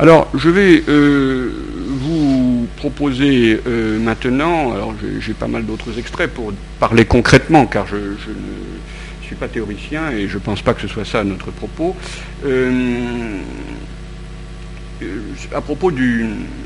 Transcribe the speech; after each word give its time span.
Alors, 0.00 0.28
je 0.34 0.48
vais 0.48 0.82
euh, 0.88 1.50
vous 1.86 2.66
proposer 2.78 3.60
euh, 3.66 3.98
maintenant, 3.98 4.72
alors 4.72 4.94
j'ai 5.20 5.34
pas 5.34 5.46
mal 5.46 5.66
d'autres 5.66 5.98
extraits 5.98 6.32
pour 6.32 6.54
parler 6.78 7.04
concrètement, 7.04 7.66
car 7.66 7.86
je, 7.86 7.96
ne 7.96 8.16
suis 9.20 9.36
pas 9.36 9.46
théoricien 9.46 10.10
et 10.10 10.26
je 10.26 10.36
ne 10.36 10.40
pense 10.40 10.62
pas 10.62 10.72
que 10.72 10.80
ce 10.80 10.88
soit 10.88 11.04
ça 11.04 11.22
notre 11.22 11.50
propos. 11.50 11.94
Euh, 12.46 13.36
à 15.54 15.60
propos 15.60 15.90
du... 15.90 16.24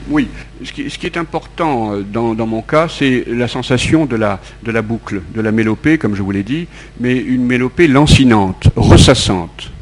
Oui, 0.08 0.28
ce 0.62 0.70
qui, 0.72 1.06
est 1.06 1.16
important 1.16 1.96
dans, 2.12 2.46
mon 2.46 2.62
cas, 2.62 2.86
c'est 2.88 3.24
la 3.26 3.48
sensation 3.48 4.06
de 4.06 4.14
la, 4.14 4.38
de 4.62 4.70
la 4.70 4.82
boucle, 4.82 5.22
de 5.34 5.40
la 5.40 5.50
mélopée, 5.50 5.98
comme 5.98 6.14
je 6.14 6.22
vous 6.22 6.30
l'ai 6.30 6.44
dit, 6.44 6.68
mais 7.00 7.16
une 7.16 7.44
mélopée 7.44 7.88
lancinante, 7.88 8.68
ressassante. 8.76 9.73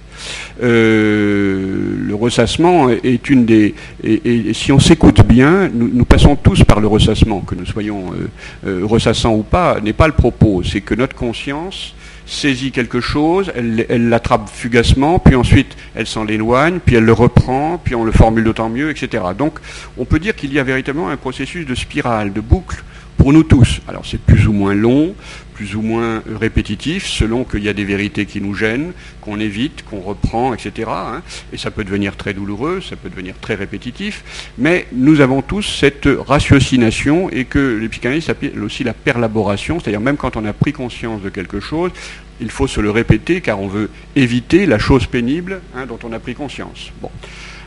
Euh, 0.62 1.96
le 1.98 2.14
ressassement 2.14 2.88
est 2.88 3.28
une 3.28 3.44
des... 3.44 3.74
Et, 4.04 4.52
si 4.52 4.70
on 4.70 4.78
s'écoute 4.78 5.26
bien, 5.26 5.68
nous, 5.72 6.04
passons 6.04 6.36
tous 6.36 6.62
par 6.64 6.80
le 6.80 6.86
ressassement, 6.86 7.40
que 7.40 7.54
nous 7.54 7.66
soyons 7.66 8.12
euh, 8.12 8.28
euh, 8.66 8.86
ressassants 8.86 9.34
ou 9.34 9.42
pas, 9.42 9.80
n'est 9.80 9.92
pas 9.92 10.06
le 10.06 10.12
propos. 10.12 10.62
C'est 10.62 10.80
que 10.80 10.94
notre 10.94 11.16
conscience 11.16 11.94
saisit 12.24 12.70
quelque 12.70 13.00
chose, 13.00 13.52
elle 13.54 14.08
l'attrape 14.08 14.48
fugacement, 14.48 15.18
puis 15.18 15.34
ensuite 15.34 15.76
elle 15.94 16.06
s'en 16.06 16.26
éloigne, 16.28 16.78
puis 16.84 16.94
elle 16.94 17.04
le 17.04 17.12
reprend, 17.12 17.80
puis 17.82 17.94
on 17.94 18.04
le 18.04 18.12
formule 18.12 18.44
d'autant 18.44 18.68
mieux, 18.68 18.90
etc. 18.90 19.24
Donc 19.36 19.58
on 19.98 20.04
peut 20.04 20.20
dire 20.20 20.34
qu'il 20.36 20.52
y 20.52 20.58
a 20.58 20.62
véritablement 20.62 21.08
un 21.08 21.16
processus 21.16 21.66
de 21.66 21.74
spirale, 21.74 22.32
de 22.32 22.40
boucle 22.40 22.84
pour 23.16 23.32
nous 23.32 23.42
tous. 23.42 23.80
Alors 23.88 24.04
c'est 24.06 24.20
plus 24.20 24.46
ou 24.46 24.52
moins 24.52 24.74
long, 24.74 25.14
plus 25.62 25.76
ou 25.76 25.80
moins 25.80 26.24
répétitif, 26.40 27.06
selon 27.06 27.44
qu'il 27.44 27.62
y 27.62 27.68
a 27.68 27.72
des 27.72 27.84
vérités 27.84 28.26
qui 28.26 28.40
nous 28.40 28.52
gênent, 28.52 28.92
qu'on 29.20 29.38
évite, 29.38 29.84
qu'on 29.84 30.00
reprend, 30.00 30.52
etc. 30.54 30.90
Hein. 30.90 31.22
Et 31.52 31.56
ça 31.56 31.70
peut 31.70 31.84
devenir 31.84 32.16
très 32.16 32.34
douloureux, 32.34 32.80
ça 32.80 32.96
peut 32.96 33.08
devenir 33.08 33.36
très 33.40 33.54
répétitif, 33.54 34.50
mais 34.58 34.88
nous 34.92 35.20
avons 35.20 35.40
tous 35.40 35.62
cette 35.62 36.08
ratiocination 36.26 37.30
et 37.30 37.44
que 37.44 37.78
les 37.80 37.88
psychanalystes 37.88 38.28
appellent 38.28 38.60
aussi 38.64 38.82
la 38.82 38.92
perlaboration, 38.92 39.78
c'est-à-dire 39.78 40.00
même 40.00 40.16
quand 40.16 40.36
on 40.36 40.44
a 40.44 40.52
pris 40.52 40.72
conscience 40.72 41.22
de 41.22 41.28
quelque 41.28 41.60
chose, 41.60 41.92
il 42.40 42.50
faut 42.50 42.66
se 42.66 42.80
le 42.80 42.90
répéter 42.90 43.40
car 43.40 43.60
on 43.60 43.68
veut 43.68 43.88
éviter 44.16 44.66
la 44.66 44.80
chose 44.80 45.06
pénible 45.06 45.60
hein, 45.76 45.86
dont 45.86 46.00
on 46.02 46.12
a 46.12 46.18
pris 46.18 46.34
conscience. 46.34 46.90
Bon. 47.00 47.10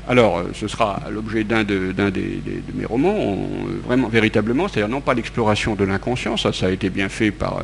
Alors, 0.08 0.38
euh, 0.38 0.44
ce 0.54 0.68
sera 0.68 1.02
l'objet 1.12 1.44
d'un 1.44 1.64
de, 1.64 1.94
mes 2.76 2.86
romans, 2.86 3.16
euh, 3.18 3.80
vraiment, 3.86 4.08
véritablement, 4.08 4.68
c'est-à-dire 4.68 4.90
non 4.90 5.02
pas 5.02 5.16
l'exploration 5.16 5.76
de 5.76 5.84
l'inconscient, 5.84 6.38
ça, 6.38 6.52
a 6.62 6.70
été 6.70 6.90
bien 6.90 7.10
fait 7.10 7.32
par 7.32 7.58
euh, 7.58 7.64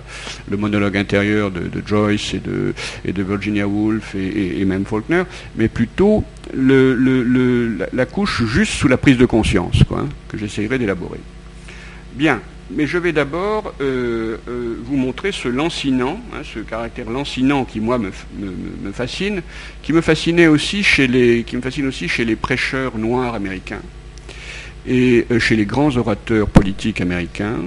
le 0.49 0.57
monologue 0.57 0.97
intérieur 0.97 1.51
de, 1.51 1.69
Joyce 1.85 2.33
et 2.33 2.39
de, 2.39 3.23
Virginia 3.23 3.67
Woolf 3.67 4.15
et, 4.15 4.65
même 4.65 4.85
Faulkner, 4.85 5.23
mais 5.55 5.67
plutôt 5.67 6.23
la, 6.53 8.05
couche 8.05 8.43
juste 8.45 8.73
sous 8.73 8.87
la 8.87 8.97
prise 8.97 9.17
de 9.17 9.25
conscience, 9.25 9.83
hein, 9.95 10.07
que 10.27 10.37
j'essayerai 10.37 10.79
d'élaborer. 10.79 11.19
Bien, 12.15 12.41
mais 12.75 12.87
je 12.87 12.97
vais 12.97 13.11
d'abord 13.11 13.73
euh, 13.81 14.37
euh, 14.47 14.75
vous 14.83 14.97
montrer 14.97 15.31
ce 15.31 15.47
lancinant, 15.47 16.19
hein, 16.33 16.41
ce 16.43 16.59
caractère 16.59 17.09
lancinant 17.09 17.65
qui 17.65 17.79
moi 17.79 17.97
me, 17.97 18.11
fascine, 18.91 19.41
qui 19.81 19.93
me 19.93 20.01
fascinait 20.01 20.47
aussi 20.47 20.83
chez 20.83 21.07
les, 21.07 21.43
qui 21.43 21.57
me 21.57 21.61
fascine 21.61 21.87
aussi 21.87 22.07
chez 22.07 22.25
les 22.25 22.35
prêcheurs 22.35 22.97
noirs 22.97 23.35
américains 23.35 23.81
et 24.87 25.25
euh, 25.31 25.39
chez 25.39 25.55
les 25.55 25.65
grands 25.65 25.95
orateurs 25.97 26.47
politiques 26.47 27.01
américains, 27.01 27.57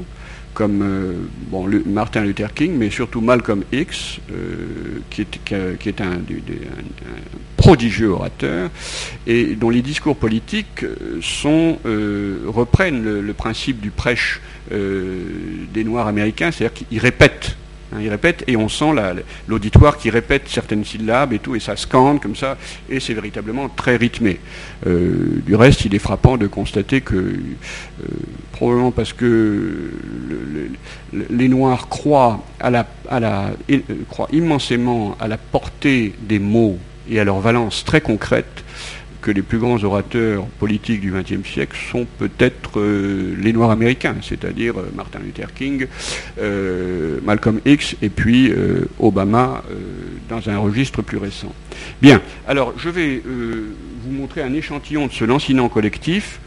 comme 0.52 1.28
bon, 1.48 1.68
Martin 1.86 2.24
Luther 2.24 2.54
King, 2.54 2.76
mais 2.76 2.88
surtout 2.88 3.20
Malcolm 3.20 3.64
X, 3.72 4.20
euh, 4.30 5.00
qui 5.10 5.22
est, 5.22 6.00
un, 6.00 6.18
prodigieux 7.64 8.10
orateur, 8.10 8.70
et 9.26 9.54
dont 9.54 9.70
les 9.70 9.82
discours 9.82 10.16
politiques 10.16 10.84
euh, 10.84 11.18
sont, 11.22 11.78
reprennent 12.46 13.02
le, 13.02 13.34
principe 13.34 13.80
du 13.80 13.90
prêche 13.90 14.40
des 14.70 15.84
Noirs 15.84 16.06
américains, 16.06 16.50
c'est-à-dire 16.50 16.86
qu'ils 16.88 16.98
répètent 16.98 17.56
Hein, 17.94 17.98
il 18.02 18.08
répète 18.08 18.44
et 18.46 18.56
on 18.56 18.68
sent 18.68 18.92
l'auditoire 19.46 19.98
qui 19.98 20.10
répète 20.10 20.48
certaines 20.48 20.84
syllabes 20.84 21.32
et 21.32 21.38
tout, 21.38 21.54
et 21.54 21.60
ça 21.60 21.76
scande 21.76 22.20
comme 22.20 22.36
ça, 22.36 22.56
et 22.88 22.98
c'est 23.00 23.14
véritablement 23.14 23.68
très 23.68 23.96
rythmé. 23.96 24.40
Euh, 24.86 25.42
du 25.44 25.54
reste, 25.54 25.84
il 25.84 25.94
est 25.94 25.98
frappant 25.98 26.36
de 26.36 26.46
constater 26.46 27.00
que, 27.00 27.14
euh, 27.14 28.06
probablement 28.52 28.90
parce 28.90 29.12
que 29.12 29.92
les 31.12 31.48
Noirs 31.48 31.88
euh, 31.92 32.82
croient 34.08 34.28
immensément 34.32 35.16
à 35.20 35.28
la 35.28 35.36
portée 35.36 36.14
des 36.20 36.38
mots 36.38 36.78
et 37.10 37.20
à 37.20 37.24
leur 37.24 37.40
valence 37.40 37.84
très 37.84 38.00
concrète, 38.00 38.64
que 39.24 39.30
les 39.30 39.40
plus 39.40 39.56
grands 39.56 39.82
orateurs 39.82 40.44
politiques 40.58 41.00
du 41.00 41.10
XXe 41.10 41.48
siècle 41.48 41.78
sont 41.90 42.06
peut-être 42.18 42.78
euh, 42.78 43.34
les 43.40 43.54
Noirs 43.54 43.70
américains, 43.70 44.16
c'est-à-dire 44.20 44.78
euh, 44.78 44.90
Martin 44.94 45.20
Luther 45.20 45.54
King, 45.54 45.86
euh, 46.38 47.20
Malcolm 47.24 47.58
X 47.64 47.96
et 48.02 48.10
puis 48.10 48.52
Obama 49.00 49.62
dans 50.28 50.48
un 50.50 50.58
registre 50.58 51.00
plus 51.00 51.16
récent. 51.16 51.52
Bien, 52.02 52.20
alors 52.46 52.74
je 52.76 52.90
vais 52.90 53.22
vous 53.24 54.12
montrer 54.12 54.42
un 54.42 54.52
échantillon 54.52 55.06
de 55.06 55.12
ce 55.12 55.24
lancinant 55.24 55.68
collectif. 55.68 56.40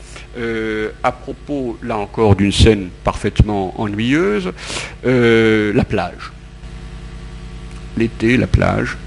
à 1.03 1.11
propos, 1.11 1.77
là 1.81 1.97
encore, 1.97 2.35
d'une 2.35 2.51
scène 2.51 2.89
parfaitement 3.03 3.79
ennuyeuse, 3.81 4.51
la 5.03 5.85
plage. 5.85 6.31
L'été, 7.97 8.37
la 8.37 8.47
plage, 8.47 8.97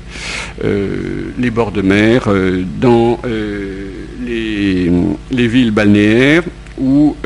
euh, 0.64 1.32
les 1.38 1.50
bords 1.50 1.72
de 1.72 1.82
mer, 1.82 2.24
euh, 2.28 2.64
dans 2.80 3.20
euh, 3.24 3.90
les, 4.20 5.48
villes 5.48 5.70
balnéaires 5.70 6.42
où 6.78 7.16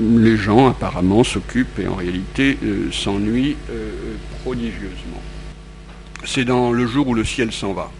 les 0.00 0.36
gens 0.36 0.68
apparemment 0.68 1.22
s'occupent 1.22 1.78
et 1.78 1.86
en 1.86 1.94
réalité 1.94 2.58
s'ennuient 2.90 3.56
prodigieusement. 4.42 5.22
C'est 6.24 6.44
dans 6.44 6.72
le 6.72 6.86
jour 6.86 7.08
où 7.08 7.14
le 7.14 7.24
ciel 7.24 7.52
s'en 7.52 7.72
va. 7.72 7.90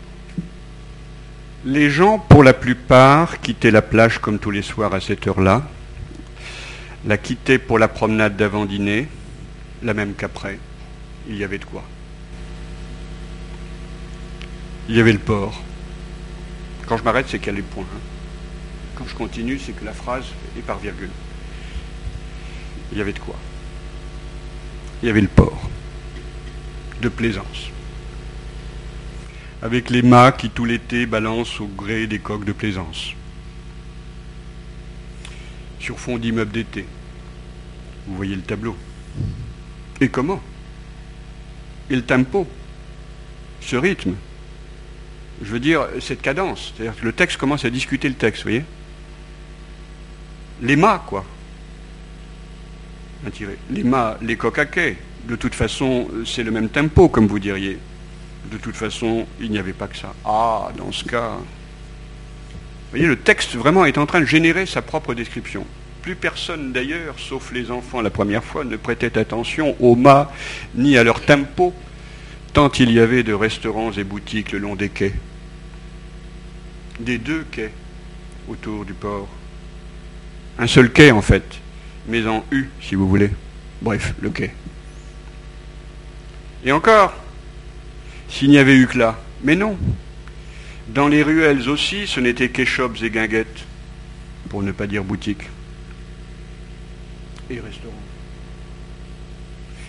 Les 1.64 1.90
gens, 1.90 2.18
pour 2.18 2.42
la 2.42 2.54
plupart, 2.54 3.40
quittaient 3.40 3.70
la 3.70 3.82
plage 3.82 4.18
comme 4.18 4.38
tous 4.38 4.50
les 4.50 4.62
soirs 4.62 4.94
à 4.94 5.00
cette 5.00 5.26
heure-là, 5.26 5.68
la 7.06 7.18
quittaient 7.18 7.58
pour 7.58 7.78
la 7.78 7.88
promenade 7.88 8.36
d'avant-dîner, 8.36 9.08
la 9.82 9.94
même 9.94 10.14
qu'après. 10.14 10.58
Il 11.28 11.36
y 11.36 11.44
avait 11.44 11.58
de 11.58 11.64
quoi 11.64 11.84
il 14.88 14.96
y 14.96 15.00
avait 15.00 15.12
le 15.12 15.18
port. 15.18 15.62
Quand 16.86 16.96
je 16.96 17.02
m'arrête, 17.02 17.26
c'est 17.28 17.38
qu'il 17.38 17.48
y 17.48 17.50
a 17.50 17.54
les 17.56 17.62
points. 17.62 17.84
Quand 18.94 19.06
je 19.06 19.14
continue, 19.14 19.58
c'est 19.58 19.72
que 19.72 19.84
la 19.84 19.92
phrase 19.92 20.24
est 20.56 20.62
par 20.62 20.78
virgule. 20.78 21.10
Il 22.92 22.98
y 22.98 23.00
avait 23.00 23.12
de 23.12 23.18
quoi 23.18 23.36
Il 25.02 25.06
y 25.06 25.10
avait 25.10 25.20
le 25.20 25.28
port 25.28 25.68
de 27.02 27.08
plaisance. 27.08 27.70
Avec 29.60 29.90
les 29.90 30.02
mâts 30.02 30.32
qui 30.32 30.50
tout 30.50 30.64
l'été 30.64 31.06
balancent 31.06 31.60
au 31.60 31.66
gré 31.66 32.06
des 32.06 32.20
coques 32.20 32.44
de 32.44 32.52
plaisance. 32.52 33.12
Sur 35.80 35.98
fond 35.98 36.18
d'immeubles 36.18 36.52
d'été. 36.52 36.86
Vous 38.06 38.16
voyez 38.16 38.36
le 38.36 38.42
tableau. 38.42 38.76
Et 40.00 40.08
comment? 40.08 40.40
Et 41.90 41.96
le 41.96 42.02
tempo 42.02 42.46
Ce 43.60 43.76
rythme 43.76 44.14
je 45.42 45.50
veux 45.50 45.60
dire, 45.60 45.86
cette 46.00 46.22
cadence. 46.22 46.72
C'est-à-dire 46.76 46.98
que 46.98 47.04
le 47.04 47.12
texte 47.12 47.36
commence 47.36 47.64
à 47.64 47.70
discuter 47.70 48.08
le 48.08 48.14
texte, 48.14 48.42
vous 48.42 48.50
voyez 48.50 48.64
Les 50.62 50.76
mâts, 50.76 51.02
quoi. 51.06 51.24
Les 53.70 53.84
mâts, 53.84 54.18
les 54.22 54.36
cocaquets. 54.36 54.96
De 55.24 55.36
toute 55.36 55.54
façon, 55.54 56.08
c'est 56.24 56.44
le 56.44 56.50
même 56.50 56.68
tempo, 56.68 57.08
comme 57.08 57.26
vous 57.26 57.38
diriez. 57.38 57.78
De 58.50 58.56
toute 58.58 58.76
façon, 58.76 59.26
il 59.40 59.50
n'y 59.50 59.58
avait 59.58 59.72
pas 59.72 59.88
que 59.88 59.96
ça. 59.96 60.14
Ah, 60.24 60.68
dans 60.76 60.92
ce 60.92 61.04
cas. 61.04 61.30
Vous 61.30 62.90
voyez, 62.90 63.06
le 63.06 63.16
texte 63.16 63.56
vraiment 63.56 63.84
est 63.84 63.98
en 63.98 64.06
train 64.06 64.20
de 64.20 64.26
générer 64.26 64.66
sa 64.66 64.82
propre 64.82 65.14
description. 65.14 65.66
Plus 66.02 66.14
personne 66.14 66.72
d'ailleurs, 66.72 67.16
sauf 67.18 67.50
les 67.50 67.72
enfants 67.72 68.00
la 68.00 68.10
première 68.10 68.44
fois, 68.44 68.62
ne 68.64 68.76
prêtait 68.76 69.18
attention 69.18 69.74
aux 69.80 69.96
mâts 69.96 70.30
ni 70.76 70.96
à 70.96 71.02
leur 71.02 71.20
tempo 71.20 71.74
tant 72.56 72.72
il 72.78 72.90
y 72.90 73.00
avait 73.00 73.22
de 73.22 73.34
restaurants 73.34 73.92
et 73.92 74.02
boutiques 74.02 74.52
le 74.52 74.60
long 74.60 74.76
des 74.76 74.88
quais, 74.88 75.12
des 77.00 77.18
deux 77.18 77.44
quais 77.50 77.72
autour 78.48 78.84
du 78.84 78.94
port. 78.94 79.28
Un 80.58 80.66
seul 80.66 80.92
quai 80.92 81.10
en 81.10 81.22
fait, 81.22 81.44
mais 82.08 82.26
en 82.26 82.44
U 82.50 82.68
si 82.80 82.94
vous 82.94 83.08
voulez. 83.08 83.30
Bref, 83.82 84.14
le 84.20 84.30
quai. 84.30 84.52
Et 86.64 86.72
encore, 86.72 87.14
s'il 88.28 88.50
n'y 88.50 88.58
avait 88.58 88.76
eu 88.76 88.86
que 88.86 88.98
là, 88.98 89.18
mais 89.42 89.54
non. 89.54 89.78
Dans 90.88 91.08
les 91.08 91.22
ruelles 91.22 91.68
aussi, 91.68 92.06
ce 92.06 92.20
n'était 92.20 92.48
qu'échoppes 92.48 93.02
et 93.02 93.10
guinguettes, 93.10 93.64
pour 94.48 94.62
ne 94.62 94.72
pas 94.72 94.86
dire 94.86 95.04
boutiques 95.04 95.48
et 97.50 97.60
restaurants. 97.60 98.05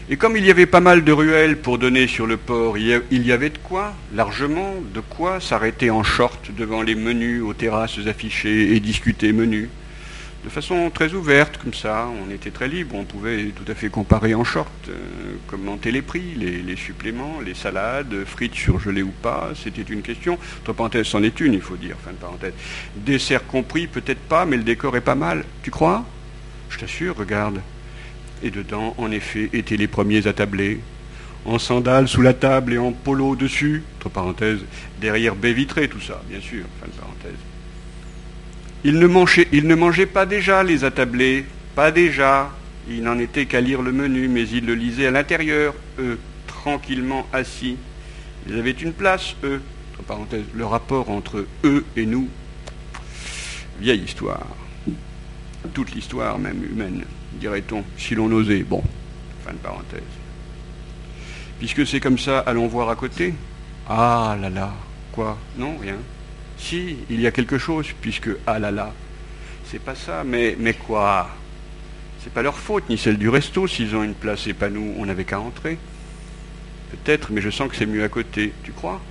Et 0.09 0.15
comme 0.15 0.37
il 0.37 0.45
y 0.45 0.51
avait 0.51 0.65
pas 0.65 0.79
mal 0.79 1.03
de 1.03 1.11
ruelles 1.11 1.57
pour 1.57 1.77
donner 1.77 2.07
sur 2.07 2.27
le 2.27 2.37
port, 2.37 2.77
il 2.77 2.87
y 3.11 3.31
avait 3.33 3.49
de 3.49 3.57
quoi, 3.57 3.93
largement, 4.13 4.75
de 4.93 5.01
quoi 5.01 5.41
s'arrêter 5.41 5.91
en 5.91 6.01
short 6.01 6.49
devant 6.57 6.81
les 6.81 6.95
menus 6.95 7.41
aux 7.41 7.53
terrasses 7.53 7.99
affichées 8.07 8.73
et 8.73 8.79
discuter 8.79 9.33
menus. 9.33 9.67
De 10.45 10.49
façon 10.49 10.89
très 10.91 11.11
ouverte, 11.13 11.57
comme 11.57 11.73
ça, 11.73 12.07
on 12.25 12.31
était 12.31 12.51
très 12.51 12.69
libre, 12.69 12.95
on 12.95 13.03
pouvait 13.03 13.47
tout 13.47 13.69
à 13.69 13.75
fait 13.75 13.89
comparer 13.89 14.33
en 14.33 14.45
short, 14.45 14.71
euh, 14.87 14.93
commenter 15.45 15.91
les 15.91 16.01
prix, 16.01 16.35
les, 16.37 16.75
suppléments, 16.77 17.41
les 17.45 17.53
salades, 17.53 18.23
frites 18.25 18.55
surgelées 18.55 19.03
ou 19.03 19.11
pas, 19.21 19.49
c'était 19.61 19.81
une 19.81 20.03
question. 20.03 20.37
Entre 20.61 20.71
parenthèses, 20.71 21.07
c'en 21.07 21.21
est 21.21 21.41
une, 21.41 21.53
il 21.53 21.59
faut 21.59 21.75
dire, 21.75 21.97
fin 22.01 22.11
de 22.11 22.15
parenthèse. 22.15 22.53
Dessert 22.95 23.45
compris, 23.45 23.87
peut-être 23.87 24.21
pas, 24.21 24.45
mais 24.45 24.55
le 24.55 24.63
décor 24.63 24.95
est 24.95 25.01
pas 25.01 25.15
mal. 25.15 25.43
Tu 25.63 25.69
crois? 25.69 26.05
Je 26.69 26.77
t'assure, 26.77 27.17
regarde. 27.17 27.59
Et 28.43 28.51
dedans, 28.51 28.93
en 28.97 29.11
effet, 29.11 29.49
étaient 29.53 29.77
les 29.77 29.87
premiers 29.87 30.27
attablés, 30.27 30.79
en 31.45 31.59
sandales 31.59 32.07
sous 32.07 32.21
la 32.21 32.33
table 32.33 32.73
et 32.73 32.77
en 32.77 32.91
polo 32.91 33.35
dessus, 33.35 33.83
entre 33.97 34.09
parenthèses, 34.09 34.59
derrière 34.99 35.35
baie 35.35 35.53
vitrée, 35.53 35.87
tout 35.87 36.01
ça, 36.01 36.21
bien 36.29 36.41
sûr, 36.41 36.65
fin 36.79 36.87
de. 36.87 37.35
Ils 38.83 38.99
ne, 38.99 39.07
mangeaient, 39.07 39.47
ne 39.51 39.75
mangeaient 39.75 40.05
pas 40.05 40.25
déjà 40.25 40.63
les 40.63 40.83
attablés, 40.83 41.45
pas 41.75 41.91
déjà. 41.91 42.51
Ils 42.89 43.01
n'en 43.01 43.17
étaient 43.17 43.45
qu'à 43.45 43.59
lire 43.59 43.81
le 43.81 43.91
menu, 43.91 44.27
mais 44.27 44.47
ils 44.47 44.65
le 44.65 44.75
lisaient 44.75 45.07
à 45.07 45.11
l'intérieur, 45.11 45.73
eux, 45.99 46.19
tranquillement 46.45 47.27
assis. 47.33 47.77
Ils 48.47 48.57
avaient 48.57 48.71
une 48.71 48.93
place, 48.93 49.35
eux. 49.43 49.61
Entre 49.93 50.03
parenthèses, 50.03 50.45
le 50.53 50.65
rapport 50.65 51.09
entre 51.09 51.45
eux 51.63 51.85
et 51.95 52.05
nous. 52.05 52.29
Vieille 53.79 54.03
histoire. 54.03 54.47
Toute 55.73 55.93
l'histoire 55.93 56.39
même 56.39 56.63
humaine 56.63 57.03
dirait-on, 57.37 57.83
si 57.97 58.15
l'on 58.15 58.31
osait. 58.31 58.63
Bon, 58.63 58.83
fin 59.45 59.53
de 59.53 59.57
parenthèse. 59.57 60.01
Puisque 61.59 61.87
c'est 61.87 61.99
comme 61.99 62.19
ça, 62.19 62.39
allons 62.39 62.67
voir 62.67 62.89
à 62.89 62.95
côté. 62.95 63.33
Ah 63.87 64.37
là 64.39 64.49
là, 64.49 64.73
quoi? 65.11 65.37
Non, 65.57 65.77
rien. 65.77 65.95
Si, 66.57 66.97
il 67.09 67.21
y 67.21 67.27
a 67.27 67.31
quelque 67.31 67.57
chose, 67.57 67.87
puisque 68.01 68.29
ah 68.45 68.59
là 68.59 68.71
là, 68.71 68.93
c'est 69.65 69.81
pas 69.81 69.95
ça, 69.95 70.23
mais, 70.25 70.55
mais 70.59 70.73
quoi? 70.73 71.29
C'est 72.23 72.33
pas 72.33 72.41
leur 72.41 72.57
faute, 72.57 72.89
ni 72.89 72.97
celle 72.97 73.17
du 73.17 73.29
resto, 73.29 73.67
s'ils 73.67 73.95
ont 73.95 74.03
une 74.03 74.13
place 74.13 74.47
et 74.47 74.53
pas 74.53 74.69
nous, 74.69 74.93
on 74.97 75.05
n'avait 75.05 75.23
qu'à 75.23 75.39
entrer. 75.39 75.77
Peut-être, 76.91 77.31
mais 77.31 77.41
je 77.41 77.49
sens 77.49 77.69
que 77.69 77.75
c'est 77.75 77.85
mieux 77.85 78.03
à 78.03 78.09
côté, 78.09 78.53
tu 78.63 78.71
crois? 78.71 79.01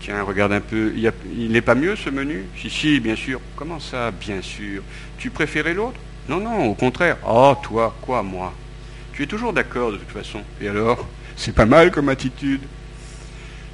Tiens, 0.00 0.22
regarde 0.22 0.52
un 0.52 0.60
peu, 0.60 0.92
il 0.96 1.52
n'est 1.52 1.60
pas 1.60 1.74
mieux 1.74 1.94
ce 1.94 2.10
menu? 2.10 2.44
Si, 2.58 2.68
si, 2.68 3.00
bien 3.00 3.16
sûr. 3.16 3.40
Comment 3.54 3.78
ça, 3.78 4.10
bien 4.10 4.42
sûr? 4.42 4.82
Tu 5.18 5.30
préférais 5.30 5.74
l'autre? 5.74 5.98
Non, 6.28 6.40
non, 6.40 6.66
au 6.66 6.74
contraire. 6.74 7.16
Oh, 7.26 7.54
toi, 7.62 7.94
quoi, 8.00 8.22
moi? 8.22 8.52
Tu 9.12 9.24
es 9.24 9.26
toujours 9.26 9.52
d'accord 9.52 9.92
de 9.92 9.96
toute 9.96 10.10
façon. 10.10 10.42
Et 10.60 10.68
alors? 10.68 11.06
C'est 11.36 11.54
pas 11.54 11.66
mal 11.66 11.90
comme 11.90 12.08
attitude. 12.08 12.62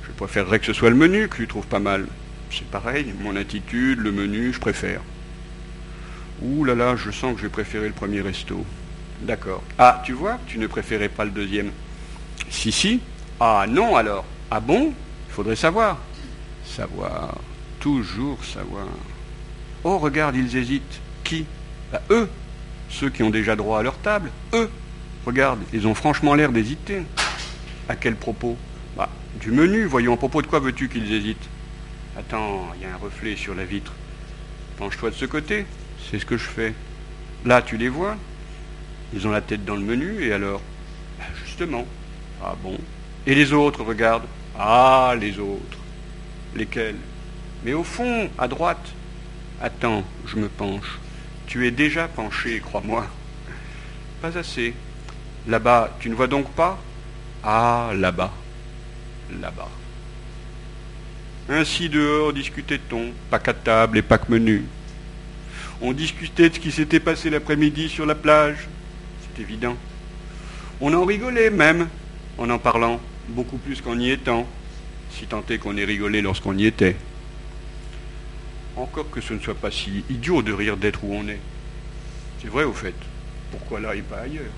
Je 0.07 0.13
préférerais 0.13 0.59
que 0.59 0.67
ce 0.67 0.73
soit 0.73 0.91
le 0.91 0.97
menu 0.97 1.29
que 1.29 1.37
tu 1.37 1.47
trouves 1.47 1.67
pas 1.67 1.79
mal. 1.79 2.07
C'est 2.51 2.67
pareil, 2.67 3.13
mon 3.21 3.37
attitude, 3.37 3.99
le 3.99 4.11
menu, 4.11 4.53
je 4.53 4.59
préfère. 4.59 5.01
Ouh 6.41 6.65
là 6.65 6.75
là, 6.75 6.97
je 6.97 7.11
sens 7.11 7.35
que 7.35 7.41
j'ai 7.41 7.49
préféré 7.49 7.89
le 7.89 7.93
premier 7.93 8.21
resto. 8.21 8.65
D'accord. 9.21 9.63
Ah, 9.79 10.03
tu 10.05 10.13
vois, 10.13 10.39
tu 10.47 10.59
ne 10.59 10.67
préférais 10.67 11.09
pas 11.09 11.25
le 11.25 11.31
deuxième. 11.31 11.73
Si, 12.49 12.73
si. 12.73 13.01
Ah 13.41 13.67
non 13.69 13.97
alors. 13.97 14.25
Ah 14.51 14.61
bon? 14.61 14.95
Il 15.29 15.33
faudrait 15.33 15.57
savoir. 15.57 15.99
Savoir. 16.65 17.37
Toujours 17.81 18.43
savoir. 18.45 18.87
Oh, 19.85 19.99
regarde, 19.99 20.37
ils 20.37 20.57
hésitent. 20.57 21.01
Qui? 21.25 21.45
Bah, 21.93 22.03
eux, 22.11 22.29
ceux 22.91 23.11
qui 23.11 23.23
ont 23.23 23.31
déjà 23.31 23.57
droit 23.57 23.81
à 23.81 23.83
leur 23.83 23.99
table, 23.99 24.31
eux, 24.55 24.71
regarde, 25.27 25.61
ils 25.73 25.87
ont 25.87 25.95
franchement 25.95 26.35
l'air 26.35 26.53
d'hésiter. 26.53 27.03
À 27.89 27.97
quel 27.97 28.17
propos? 28.17 28.57
Bah, 28.97 29.09
Du 29.41 29.51
menu, 29.51 29.85
voyons, 29.85 30.15
à 30.15 30.17
propos 30.17 30.43
de 30.43 30.47
quoi 30.47 30.61
veux-tu 30.61 30.89
qu'ils 30.89 31.13
hésitent? 31.13 31.49
Attends, 32.17 32.69
il 32.77 32.83
y 32.83 32.85
a 32.85 32.93
un 32.95 32.97
reflet 32.97 33.37
sur 33.37 33.55
la 33.55 33.65
vitre. 33.65 33.93
Penche-toi 34.77 35.11
de 35.11 35.15
ce 35.15 35.25
côté, 35.25 35.67
c'est 36.11 36.19
ce 36.19 36.27
que 36.27 36.37
je 36.37 36.45
fais. 36.45 36.75
Là, 37.45 37.63
tu 37.63 37.77
les 37.77 37.89
vois 37.89 38.17
Ils 39.15 39.27
ont 39.27 39.31
la 39.31 39.41
tête 39.41 39.65
dans 39.65 39.77
le 39.77 39.83
menu, 39.83 40.25
et 40.25 40.33
alors? 40.33 40.61
Bah, 41.19 41.25
Justement. 41.45 41.87
Ah 42.45 42.55
bon? 42.63 42.77
Et 43.27 43.35
les 43.35 43.53
autres, 43.53 43.83
regarde. 43.85 44.25
Ah, 44.59 45.15
les 45.19 45.39
autres. 45.39 45.79
Lesquels? 46.55 46.97
Mais 47.65 47.73
au 47.73 47.85
fond, 47.85 48.29
à 48.39 48.49
droite. 48.49 48.93
Attends, 49.61 50.05
je 50.27 50.37
me 50.37 50.49
penche. 50.49 50.99
Tu 51.49 51.67
es 51.67 51.71
déjà 51.71 52.07
penché, 52.09 52.61
crois-moi. 52.61 53.07
Pas 54.21 54.37
assez. 54.37 54.75
Là-bas, 55.47 55.97
tu 55.99 56.11
ne 56.11 56.15
vois 56.15 56.27
donc 56.27 56.51
pas? 56.51 56.79
Ah, 57.43 57.91
là-bas. 57.95 58.33
Là-bas. 59.41 59.71
Ainsi 61.49 61.89
dehors 61.89 62.35
discutait-on, 62.35 63.13
pas 63.31 63.39
qu'à 63.39 63.55
table 63.55 63.97
et 63.97 64.03
que 64.03 64.17
menu. 64.31 64.65
On 65.81 65.95
discutait 65.95 66.51
de 66.51 66.55
ce 66.55 66.61
qui 66.61 66.71
s'était 66.71 67.01
passé 67.01 67.31
l'après-midi 67.31 67.89
sur 67.89 68.05
la 68.05 68.15
plage, 68.15 68.69
c'est 69.23 69.41
évident. 69.41 69.77
On 70.83 70.93
en 70.93 71.07
rigolait 71.07 71.51
même 71.51 71.89
en 72.37 72.51
en 72.51 72.59
parlant, 72.59 73.01
beaucoup 73.29 73.57
plus 73.57 73.81
qu'en 73.81 73.99
y 73.99 74.11
étant, 74.11 74.47
si 75.11 75.27
tant 75.27 75.43
est 75.49 75.57
qu'on 75.57 75.77
ait 75.79 75.85
rigolé 75.85 76.21
lorsqu'on 76.21 76.59
y 76.59 76.67
était. 76.67 76.97
Encore 78.79 79.11
que 79.11 79.21
ce 79.21 79.35
ne 79.35 79.41
soit 79.41 79.55
pas 79.55 79.73
si 79.73 80.05
idiot 80.09 80.41
de 80.41 80.53
rire 80.53 80.77
d'être 80.77 81.03
où 81.03 81.13
on 81.13 81.27
est. 81.29 81.41
C'est 82.41 82.49
vrai 82.49 82.63
au 82.63 82.73
fait. 82.73 82.95
Pourquoi 83.51 83.81
là 83.81 83.97
et 83.97 84.03
pas 84.03 84.19
ailleurs? 84.19 84.53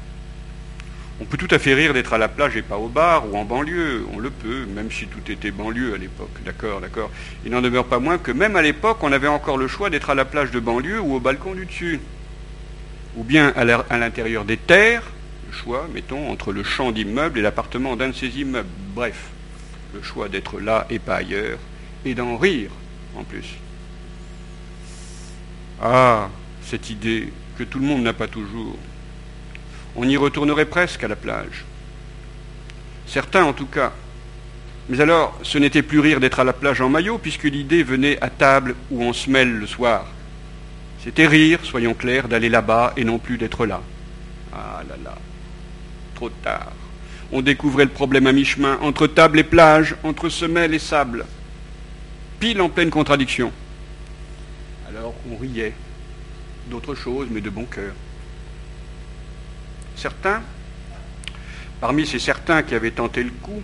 On 1.22 1.24
peut 1.24 1.38
tout 1.38 1.48
à 1.50 1.58
fait 1.58 1.74
rire 1.74 1.94
d'être 1.94 2.12
à 2.12 2.18
la 2.18 2.28
plage 2.28 2.56
et 2.56 2.62
pas 2.62 2.76
au 2.76 2.88
bar 2.88 3.30
ou 3.30 3.36
en 3.36 3.44
banlieue. 3.44 4.06
On 4.12 4.18
le 4.18 4.30
peut, 4.30 4.66
même 4.66 4.90
si 4.90 5.06
tout 5.06 5.30
était 5.30 5.50
banlieue 5.50 5.94
à 5.94 5.96
l'époque. 5.96 6.30
D'accord, 6.44 6.80
d'accord. 6.80 7.10
Il 7.44 7.50
n'en 7.50 7.62
demeure 7.62 7.86
pas 7.86 7.98
moins 7.98 8.18
que 8.18 8.30
même 8.30 8.56
à 8.56 8.62
l'époque, 8.62 8.98
on 9.02 9.12
avait 9.12 9.26
encore 9.26 9.56
le 9.56 9.68
choix 9.68 9.90
d'être 9.90 10.10
à 10.10 10.14
la 10.14 10.24
plage 10.24 10.50
de 10.50 10.60
banlieue 10.60 11.00
ou 11.00 11.14
au 11.14 11.20
balcon 11.20 11.54
du 11.54 11.64
dessus. 11.64 12.00
Ou 13.16 13.24
bien 13.24 13.52
à 13.56 13.98
l'intérieur 13.98 14.44
des 14.44 14.56
terres, 14.56 15.02
le 15.48 15.56
choix, 15.56 15.88
mettons, 15.92 16.30
entre 16.30 16.52
le 16.52 16.62
champ 16.62 16.92
d'immeuble 16.92 17.38
et 17.38 17.42
l'appartement 17.42 17.96
d'un 17.96 18.08
de 18.08 18.14
ces 18.14 18.38
immeubles. 18.38 18.68
Bref, 18.94 19.30
le 19.94 20.02
choix 20.02 20.28
d'être 20.28 20.60
là 20.60 20.86
et 20.90 20.98
pas 20.98 21.16
ailleurs, 21.16 21.58
et 22.04 22.14
d'en 22.14 22.36
rire 22.36 22.70
en 23.16 23.24
plus. 23.24 23.46
Ah, 25.82 26.28
cette 26.62 26.90
idée 26.90 27.32
que 27.58 27.64
tout 27.64 27.78
le 27.78 27.86
monde 27.86 28.02
n'a 28.02 28.12
pas 28.12 28.28
toujours. 28.28 28.76
On 29.96 30.08
y 30.08 30.16
retournerait 30.16 30.66
presque 30.66 31.02
à 31.04 31.08
la 31.08 31.16
plage. 31.16 31.64
Certains 33.06 33.44
en 33.44 33.52
tout 33.52 33.66
cas. 33.66 33.92
Mais 34.88 35.00
alors, 35.00 35.38
ce 35.42 35.56
n'était 35.56 35.82
plus 35.82 36.00
rire 36.00 36.20
d'être 36.20 36.40
à 36.40 36.44
la 36.44 36.52
plage 36.52 36.80
en 36.80 36.88
maillot, 36.88 37.18
puisque 37.18 37.44
l'idée 37.44 37.82
venait 37.82 38.22
à 38.22 38.28
table 38.28 38.74
où 38.90 39.02
on 39.02 39.12
se 39.12 39.30
mêle 39.30 39.52
le 39.52 39.66
soir. 39.66 40.06
C'était 41.02 41.26
rire, 41.26 41.60
soyons 41.62 41.94
clairs, 41.94 42.28
d'aller 42.28 42.48
là-bas 42.48 42.92
et 42.96 43.04
non 43.04 43.18
plus 43.18 43.38
d'être 43.38 43.64
là. 43.66 43.80
Ah 44.52 44.82
là 44.88 44.96
là, 45.02 45.14
trop 46.14 46.28
tard. 46.28 46.72
On 47.32 47.40
découvrait 47.40 47.84
le 47.84 47.90
problème 47.90 48.26
à 48.26 48.32
mi-chemin, 48.32 48.78
entre 48.82 49.06
table 49.06 49.38
et 49.38 49.44
plage, 49.44 49.94
entre 50.02 50.28
semelle 50.28 50.74
et 50.74 50.78
sable. 50.78 51.24
Pile 52.38 52.60
en 52.60 52.68
pleine 52.68 52.90
contradiction 52.90 53.52
on 55.30 55.36
riait 55.36 55.74
d'autre 56.70 56.94
chose, 56.94 57.28
mais 57.30 57.40
de 57.40 57.50
bon 57.50 57.64
cœur. 57.64 57.92
Certains, 59.96 60.42
parmi 61.80 62.06
ces 62.06 62.18
certains 62.18 62.62
qui 62.62 62.74
avaient 62.74 62.90
tenté 62.90 63.22
le 63.22 63.30
coup, 63.42 63.62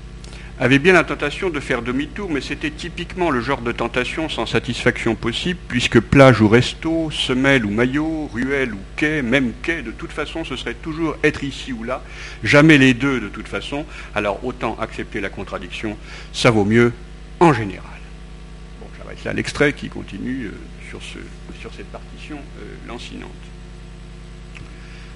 avaient 0.58 0.78
bien 0.78 0.94
la 0.94 1.04
tentation 1.04 1.50
de 1.50 1.60
faire 1.60 1.82
demi-tour, 1.82 2.30
mais 2.30 2.40
c'était 2.40 2.70
typiquement 2.70 3.30
le 3.30 3.40
genre 3.40 3.60
de 3.60 3.72
tentation 3.72 4.28
sans 4.28 4.46
satisfaction 4.46 5.14
possible, 5.14 5.60
puisque 5.68 6.00
plage 6.00 6.40
ou 6.40 6.48
resto, 6.48 7.10
semelle 7.10 7.66
ou 7.66 7.70
maillot, 7.70 8.30
ruelle 8.32 8.72
ou 8.72 8.78
quai, 8.96 9.20
même 9.22 9.52
quai, 9.62 9.82
de 9.82 9.90
toute 9.90 10.12
façon, 10.12 10.44
ce 10.44 10.56
serait 10.56 10.74
toujours 10.74 11.16
être 11.22 11.44
ici 11.44 11.72
ou 11.72 11.84
là, 11.84 12.02
jamais 12.42 12.78
les 12.78 12.94
deux 12.94 13.20
de 13.20 13.28
toute 13.28 13.48
façon, 13.48 13.84
alors 14.14 14.44
autant 14.44 14.78
accepter 14.80 15.20
la 15.20 15.28
contradiction, 15.28 15.96
ça 16.32 16.50
vaut 16.50 16.64
mieux 16.64 16.92
en 17.40 17.52
général. 17.52 17.95
Va 19.06 19.12
être 19.12 19.24
là 19.24 19.32
l'extrait 19.32 19.72
qui 19.72 19.88
continue. 19.88 20.46
Euh, 20.46 20.52
sur, 20.88 21.00
ce, 21.02 21.18
sur 21.60 21.72
cette 21.74 21.86
partition 21.86 22.36
euh, 22.36 22.88
lancinante. 22.88 23.30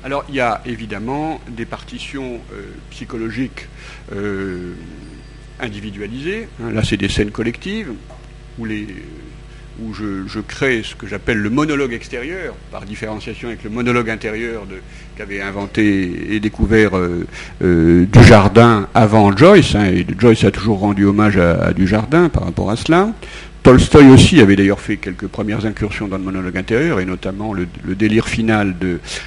Alors 0.03 0.25
il 0.29 0.35
y 0.35 0.41
a 0.41 0.63
évidemment 0.65 1.41
des 1.49 1.67
partitions 1.67 2.41
euh, 2.53 2.63
psychologiques 2.91 3.69
euh, 4.13 4.75
individualisées. 5.61 6.49
Hein, 6.63 6.73
là 6.73 6.83
c'est 6.83 6.97
des 6.97 7.09
scènes 7.09 7.31
collectives 7.31 7.93
où, 8.59 8.65
les, 8.65 8.87
où 9.83 9.93
je, 9.93 10.41
crée 10.41 10.83
ce 10.83 10.95
que 10.95 11.07
j'appelle 11.07 11.37
le 11.37 11.51
monologue 11.51 11.93
extérieur, 11.93 12.55
par 12.71 12.87
différenciation 12.87 13.49
avec 13.49 13.63
le 13.63 13.69
monologue 13.69 14.09
intérieur 14.09 14.67
qu'avait 15.17 15.43
inventé 15.43 16.35
et 16.35 16.41
découvert 16.41 16.93
du 17.61 18.25
jardin 18.25 18.89
avant 18.95 19.37
Joyce. 19.37 19.75
Hein, 19.75 19.85
et 19.87 20.07
Joyce 20.19 20.45
a 20.45 20.51
toujours 20.51 20.79
rendu 20.79 21.05
hommage 21.05 21.37
à, 21.37 21.63
à 21.63 21.73
du 21.75 21.87
jardin 21.87 22.31
par 22.31 22.45
rapport 22.45 22.71
à 22.71 22.77
cela 22.77 23.13
Tolstoï 23.63 24.09
aussi 24.09 24.41
avait 24.41 24.57
d'ailleurs 24.57 24.81
fait 24.81 24.97
quelques 24.97 25.27
premières 25.27 25.67
incursions 25.67 26.09
dans 26.09 26.17
le 26.17 26.25
monologue 26.25 26.57
intérieur, 26.57 26.99
et 27.01 27.05
notamment 27.05 27.53
le, 27.53 27.67
délire 27.95 28.27
final 28.27 28.75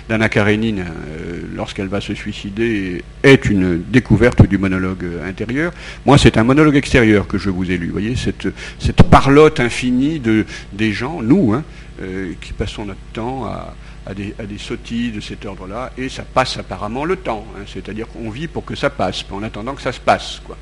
d'Anna 0.10 0.30
Karenine 0.30 0.80
euh, 0.80 1.42
lorsqu'elle 1.56 1.88
va 1.88 2.02
se 2.02 2.16
suicider 2.16 3.04
est 3.22 3.46
une 3.46 3.82
découverte 3.82 4.48
du 4.48 4.58
monologue 4.58 5.06
intérieur. 5.26 5.72
Moi, 6.06 6.18
c'est 6.18 6.38
un 6.38 6.44
monologue 6.44 6.76
extérieur 6.76 7.28
que 7.28 7.38
je 7.38 7.50
vous 7.50 7.70
ai 7.70 7.78
lu. 7.78 7.88
Vous 7.88 7.94
voyez, 7.94 8.16
cette, 8.16 8.48
cette 8.80 9.04
parlotte 9.04 9.60
infinie 9.60 10.20
de, 10.20 10.46
des 10.74 10.94
gens, 10.94 11.22
nous, 11.22 11.54
hein, 11.54 11.64
euh, 12.02 12.32
qui 12.42 12.54
passons 12.54 12.86
notre 12.86 13.00
temps 13.14 13.46
à, 13.46 13.76
à 14.06 14.14
des, 14.14 14.58
sottises 14.58 15.14
de 15.14 15.22
cet 15.22 15.46
ordre-là, 15.46 15.92
et 15.98 16.10
ça 16.10 16.24
passe 16.24 16.58
apparemment 16.58 17.06
le 17.06 17.16
temps. 17.16 17.46
Hein. 17.56 17.64
C'est-à-dire 17.66 18.08
qu'on 18.08 18.30
vit 18.30 18.48
pour 18.48 18.66
que 18.66 18.76
ça 18.76 18.90
passe, 18.90 19.26
en 19.32 19.44
attendant 19.44 19.76
que 19.76 19.82
ça 19.82 19.92
se 19.92 20.00
passe. 20.00 20.42
Quoi. 20.46 20.58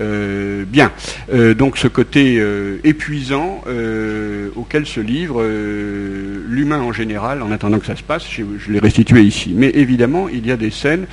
Euh, 0.00 0.64
bien. 0.64 0.92
Euh, 1.32 1.54
donc 1.54 1.78
ce 1.78 1.88
côté 1.88 2.36
euh, 2.38 2.78
épuisant 2.84 3.62
auquel 4.56 4.86
se 4.86 5.00
livre 5.00 5.42
l'humain 5.44 6.80
en 6.80 6.92
général, 6.92 7.42
en 7.42 7.50
attendant 7.50 7.78
que 7.78 7.86
ça 7.86 7.96
se 7.96 8.02
passe, 8.02 8.26
je, 8.30 8.42
je 8.58 8.72
l'ai 8.72 8.78
restitué 8.78 9.22
ici. 9.22 9.52
Mais 9.54 9.70
évidemment, 9.74 10.28
il 10.28 10.46
y 10.46 10.52
a 10.52 10.56
des 10.56 10.70
scènes, 10.70 11.06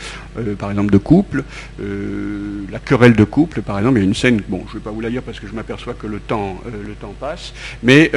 par 0.60 0.70
exemple 0.70 0.92
de 0.92 0.98
couple, 0.98 1.44
la 1.80 2.80
querelle 2.80 3.16
de 3.16 3.24
couple, 3.24 3.62
par 3.62 3.78
exemple, 3.78 3.98
il 3.98 4.02
y 4.02 4.06
a 4.06 4.08
une 4.08 4.16
scène, 4.16 4.42
bon, 4.48 4.64
je 4.68 4.74
ne 4.74 4.80
vais 4.80 4.84
pas 4.84 4.92
vous 4.92 5.02
la 5.02 5.10
lire 5.10 5.24
parce 5.24 5.40
que 5.40 5.48
je 5.48 5.54
m'aperçois 5.54 5.94
que 5.94 6.08
le 6.08 6.20
temps, 6.20 6.62
le 6.66 6.94
temps 6.94 7.14
passe, 7.20 7.54
mais 7.84 8.12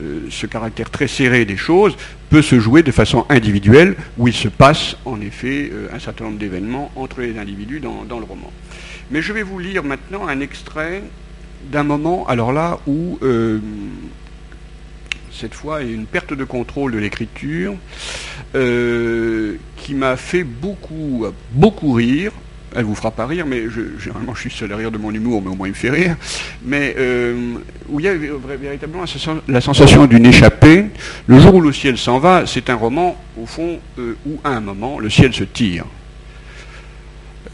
euh, 0.00 0.28
ce 0.30 0.46
caractère 0.46 0.90
très 0.90 1.08
serré 1.08 1.44
des 1.44 1.56
choses 1.56 1.96
peut 2.30 2.42
se 2.42 2.60
jouer 2.60 2.82
de 2.82 2.92
façon 2.92 3.26
individuelle, 3.28 3.96
où 4.16 4.28
il 4.28 4.34
se 4.34 4.48
passe 4.48 4.96
en 5.04 5.20
effet 5.20 5.70
euh, 5.72 5.88
un 5.92 5.98
certain 5.98 6.24
nombre 6.24 6.38
d'événements 6.38 6.90
entre 6.94 7.20
les 7.20 7.38
individus 7.38 7.80
dans, 7.80 8.04
le 8.08 8.24
roman. 8.24 8.52
Mais 9.10 9.22
je 9.22 9.32
vais 9.32 9.42
vous 9.42 9.58
lire 9.58 9.82
maintenant 9.82 10.28
un 10.28 10.40
extrait 10.40 11.02
d'un 11.72 11.82
moment, 11.82 12.26
alors 12.28 12.52
là, 12.52 12.78
où 12.86 13.18
euh, 13.22 13.58
cette 15.32 15.54
fois 15.54 15.82
une 15.82 16.06
perte 16.06 16.32
de 16.32 16.44
contrôle 16.44 16.92
de 16.92 16.98
l'écriture 16.98 17.74
qui 18.52 19.94
m'a 19.94 20.16
fait 20.16 20.42
beaucoup, 20.42 21.26
beaucoup 21.52 21.92
rire, 21.92 22.32
elle 22.78 22.84
vous 22.84 22.94
fera 22.94 23.10
pas 23.10 23.26
rire, 23.26 23.44
mais 23.44 23.64
généralement 23.98 24.34
je 24.34 24.42
suis 24.42 24.50
seul 24.50 24.72
à 24.72 24.76
rire 24.76 24.92
de 24.92 24.98
mon 24.98 25.10
humour, 25.10 25.42
mais 25.42 25.50
au 25.50 25.56
moins 25.56 25.66
il 25.66 25.72
me 25.72 25.76
fait 25.76 25.90
rire, 25.90 26.16
mais 26.62 26.94
euh, 26.96 27.54
où 27.88 27.98
il 27.98 28.06
y 28.06 28.08
a 28.08 28.14
véritablement 28.14 29.04
la 29.48 29.60
sensation 29.60 30.06
d'une 30.06 30.24
échappée. 30.24 30.86
Le 31.26 31.40
jour 31.40 31.56
où 31.56 31.60
le 31.60 31.72
ciel 31.72 31.98
s'en 31.98 32.20
va, 32.20 32.46
c'est 32.46 32.70
un 32.70 32.76
roman, 32.76 33.20
au 33.36 33.46
fond, 33.46 33.80
euh, 33.98 34.14
où 34.24 34.38
à 34.44 34.50
un 34.50 34.60
moment, 34.60 35.00
le 35.00 35.10
ciel 35.10 35.34
se 35.34 35.42
tire. 35.42 35.86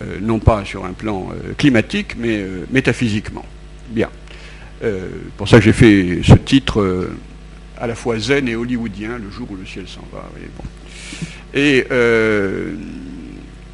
Euh, 0.03 0.19
non 0.21 0.41
pas 0.41 0.63
sur 0.67 0.85
un 0.85 0.93
plan 0.93 1.29
climatique, 1.57 2.17
mais 2.19 2.45
métaphysiquement. 2.71 3.47
Bien. 3.89 4.11
pour 5.39 5.49
ça 5.49 5.59
que 5.59 5.65
j'ai 5.65 5.73
fait 5.73 6.21
ce 6.23 6.35
titre 6.35 7.09
à 7.79 7.87
la 7.87 7.95
fois 7.95 8.19
zen 8.19 8.47
et 8.47 8.57
hollywoodien, 8.57 9.19
le 9.19 9.31
jour 9.31 9.49
où 9.51 9.57
le 9.57 9.65
ciel 9.65 9.87
s'en 9.89 10.05
va. 10.13 10.29
Et 11.55 11.87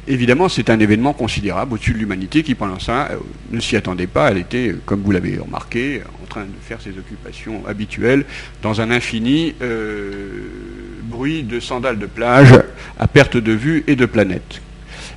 évidemment, 0.07 0.49
c'est 0.49 0.69
un 0.69 0.79
événement 0.79 1.13
considérable 1.13 1.73
au-dessus 1.73 1.93
de 1.93 1.97
l'humanité 1.97 2.43
qui, 2.43 2.55
pendant 2.55 2.79
ça, 2.79 3.09
euh, 3.11 3.17
ne 3.51 3.59
s'y 3.59 3.75
attendait 3.75 4.07
pas. 4.07 4.31
Elle 4.31 4.37
était, 4.37 4.69
euh, 4.69 4.81
comme 4.85 5.01
vous 5.01 5.11
l'avez 5.11 5.37
remarqué, 5.37 6.01
en 6.23 6.27
train 6.27 6.43
de 6.43 6.49
faire 6.61 6.81
ses 6.81 6.91
occupations 6.91 7.63
habituelles 7.67 8.25
dans 8.61 8.81
un 8.81 8.91
infini 8.91 9.55
euh, 9.61 10.47
bruit 11.03 11.43
de 11.43 11.59
sandales 11.59 11.99
de 11.99 12.05
plage 12.05 12.53
à 12.99 13.07
perte 13.07 13.37
de 13.37 13.51
vue 13.51 13.83
et 13.87 13.95
de 13.95 14.05
planète. 14.05 14.61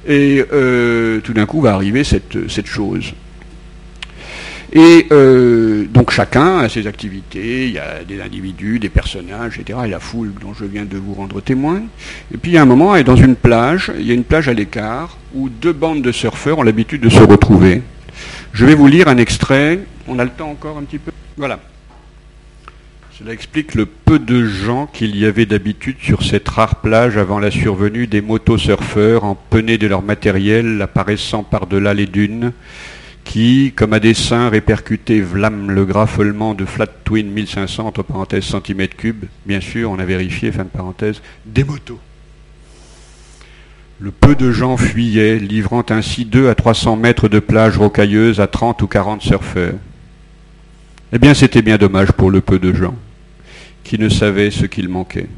Et 0.06 0.44
tout 1.24 1.32
d'un 1.32 1.46
coup 1.46 1.62
va 1.62 1.72
arriver 1.72 2.04
cette 2.04 2.66
chose. 2.66 3.14
Et 4.72 5.06
euh, 5.12 5.84
donc 5.86 6.10
chacun 6.10 6.58
a 6.58 6.68
ses 6.68 6.86
activités, 6.86 7.66
il 7.66 7.74
y 7.74 7.78
a 7.78 8.02
des 8.02 8.20
individus, 8.20 8.78
des 8.78 8.88
personnages, 8.88 9.58
etc. 9.58 9.80
Et 9.84 9.88
la 9.88 10.00
foule 10.00 10.32
dont 10.40 10.54
je 10.54 10.64
viens 10.64 10.84
de 10.84 10.96
vous 10.96 11.14
rendre 11.14 11.40
témoin. 11.40 11.82
Et 12.32 12.38
puis 12.38 12.52
il 12.52 12.54
y 12.54 12.58
a 12.58 12.62
un 12.62 12.66
moment, 12.66 12.96
et 12.96 13.04
dans 13.04 13.16
une 13.16 13.36
plage, 13.36 13.92
il 13.98 14.06
y 14.06 14.10
a 14.10 14.14
une 14.14 14.24
plage 14.24 14.48
à 14.48 14.52
l'écart, 14.52 15.16
où 15.34 15.48
deux 15.48 15.72
bandes 15.72 16.02
de 16.02 16.12
surfeurs 16.12 16.58
ont 16.58 16.62
l'habitude 16.62 17.00
de 17.00 17.08
se 17.08 17.22
retrouver. 17.22 17.82
Je 18.52 18.64
vais 18.64 18.74
vous 18.74 18.86
lire 18.86 19.08
un 19.08 19.18
extrait. 19.18 19.80
On 20.06 20.18
a 20.18 20.24
le 20.24 20.30
temps 20.30 20.50
encore 20.50 20.78
un 20.78 20.82
petit 20.82 20.98
peu? 20.98 21.10
Voilà. 21.36 21.58
Cela 23.18 23.32
explique 23.32 23.76
le 23.76 23.86
peu 23.86 24.18
de 24.18 24.44
gens 24.44 24.88
qu'il 24.92 25.16
y 25.16 25.24
avait 25.24 25.46
d'habitude 25.46 25.98
sur 26.02 26.24
cette 26.24 26.48
rare 26.48 26.76
plage 26.76 27.16
avant 27.16 27.38
la 27.38 27.52
survenue 27.52 28.08
des 28.08 28.20
motosurfeurs 28.20 29.22
empenés 29.22 29.78
de 29.78 29.86
leur 29.86 30.02
matériel 30.02 30.82
apparaissant 30.82 31.44
par-delà 31.44 31.94
les 31.94 32.06
dunes, 32.06 32.52
qui, 33.24 33.72
comme 33.74 33.94
à 33.94 34.00
dessein, 34.00 34.48
répercutait 34.48 35.20
vlam 35.20 35.70
le 35.70 35.84
graffolement 35.84 36.54
de 36.54 36.64
Flat 36.64 36.86
Twin 36.86 37.30
1500, 37.30 37.86
entre 37.86 38.02
parenthèses 38.02 38.44
centimètres 38.44 38.96
cubes, 38.96 39.24
bien 39.46 39.60
sûr, 39.60 39.90
on 39.90 39.98
a 39.98 40.04
vérifié, 40.04 40.52
fin 40.52 40.64
de 40.64 40.68
parenthèse, 40.68 41.20
des 41.46 41.64
motos. 41.64 41.98
Le 43.98 44.10
peu 44.10 44.34
de 44.34 44.52
gens 44.52 44.76
fuyaient, 44.76 45.38
livrant 45.38 45.84
ainsi 45.88 46.24
2 46.24 46.48
à 46.48 46.54
300 46.54 46.96
mètres 46.96 47.28
de 47.28 47.38
plage 47.38 47.78
rocailleuse 47.78 48.40
à 48.40 48.46
30 48.46 48.82
ou 48.82 48.86
40 48.86 49.22
surfeurs. 49.22 49.74
Eh 51.12 51.18
bien, 51.18 51.32
c'était 51.32 51.62
bien 51.62 51.78
dommage 51.78 52.12
pour 52.12 52.30
le 52.30 52.40
peu 52.40 52.58
de 52.58 52.72
gens, 52.72 52.96
qui 53.84 53.98
ne 53.98 54.08
savaient 54.08 54.50
ce 54.50 54.66
qu'il 54.66 54.88
manquait. 54.88 55.28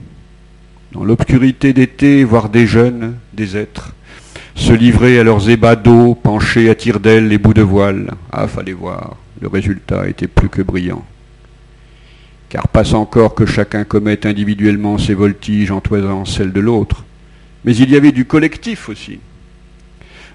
Dans 0.93 1.05
l'obscurité 1.05 1.73
d'été, 1.73 2.25
voir 2.25 2.49
des 2.49 2.66
jeunes, 2.66 3.16
des 3.35 3.57
êtres, 3.57 3.93
se 4.56 4.72
livrer 4.72 5.18
à 5.20 5.22
leurs 5.22 5.48
ébats 5.48 5.76
d'eau, 5.76 6.14
penchés 6.14 6.70
à 6.70 6.75
tire-d'aile 6.75 7.28
les 7.28 7.38
bouts 7.38 7.54
de 7.54 7.62
voile. 7.62 8.14
Ah, 8.32 8.48
fallait 8.48 8.72
voir, 8.72 9.16
le 9.40 9.48
résultat 9.48 10.08
était 10.08 10.26
plus 10.26 10.48
que 10.48 10.62
brillant. 10.62 11.04
Car 12.48 12.66
passe 12.68 12.94
encore 12.94 13.34
que 13.34 13.44
chacun 13.44 13.84
commette 13.84 14.25
individuellement 14.25 14.98
ses 14.98 15.14
voltiges 15.14 15.70
en 15.70 15.80
toisant 15.80 16.25
celles 16.25 16.52
de 16.52 16.60
l'autre. 16.60 17.04
Mais 17.64 17.76
il 17.76 17.90
y 17.90 17.96
avait 17.96 18.12
du 18.12 18.25
collectif 18.25 18.88
aussi. 18.88 19.20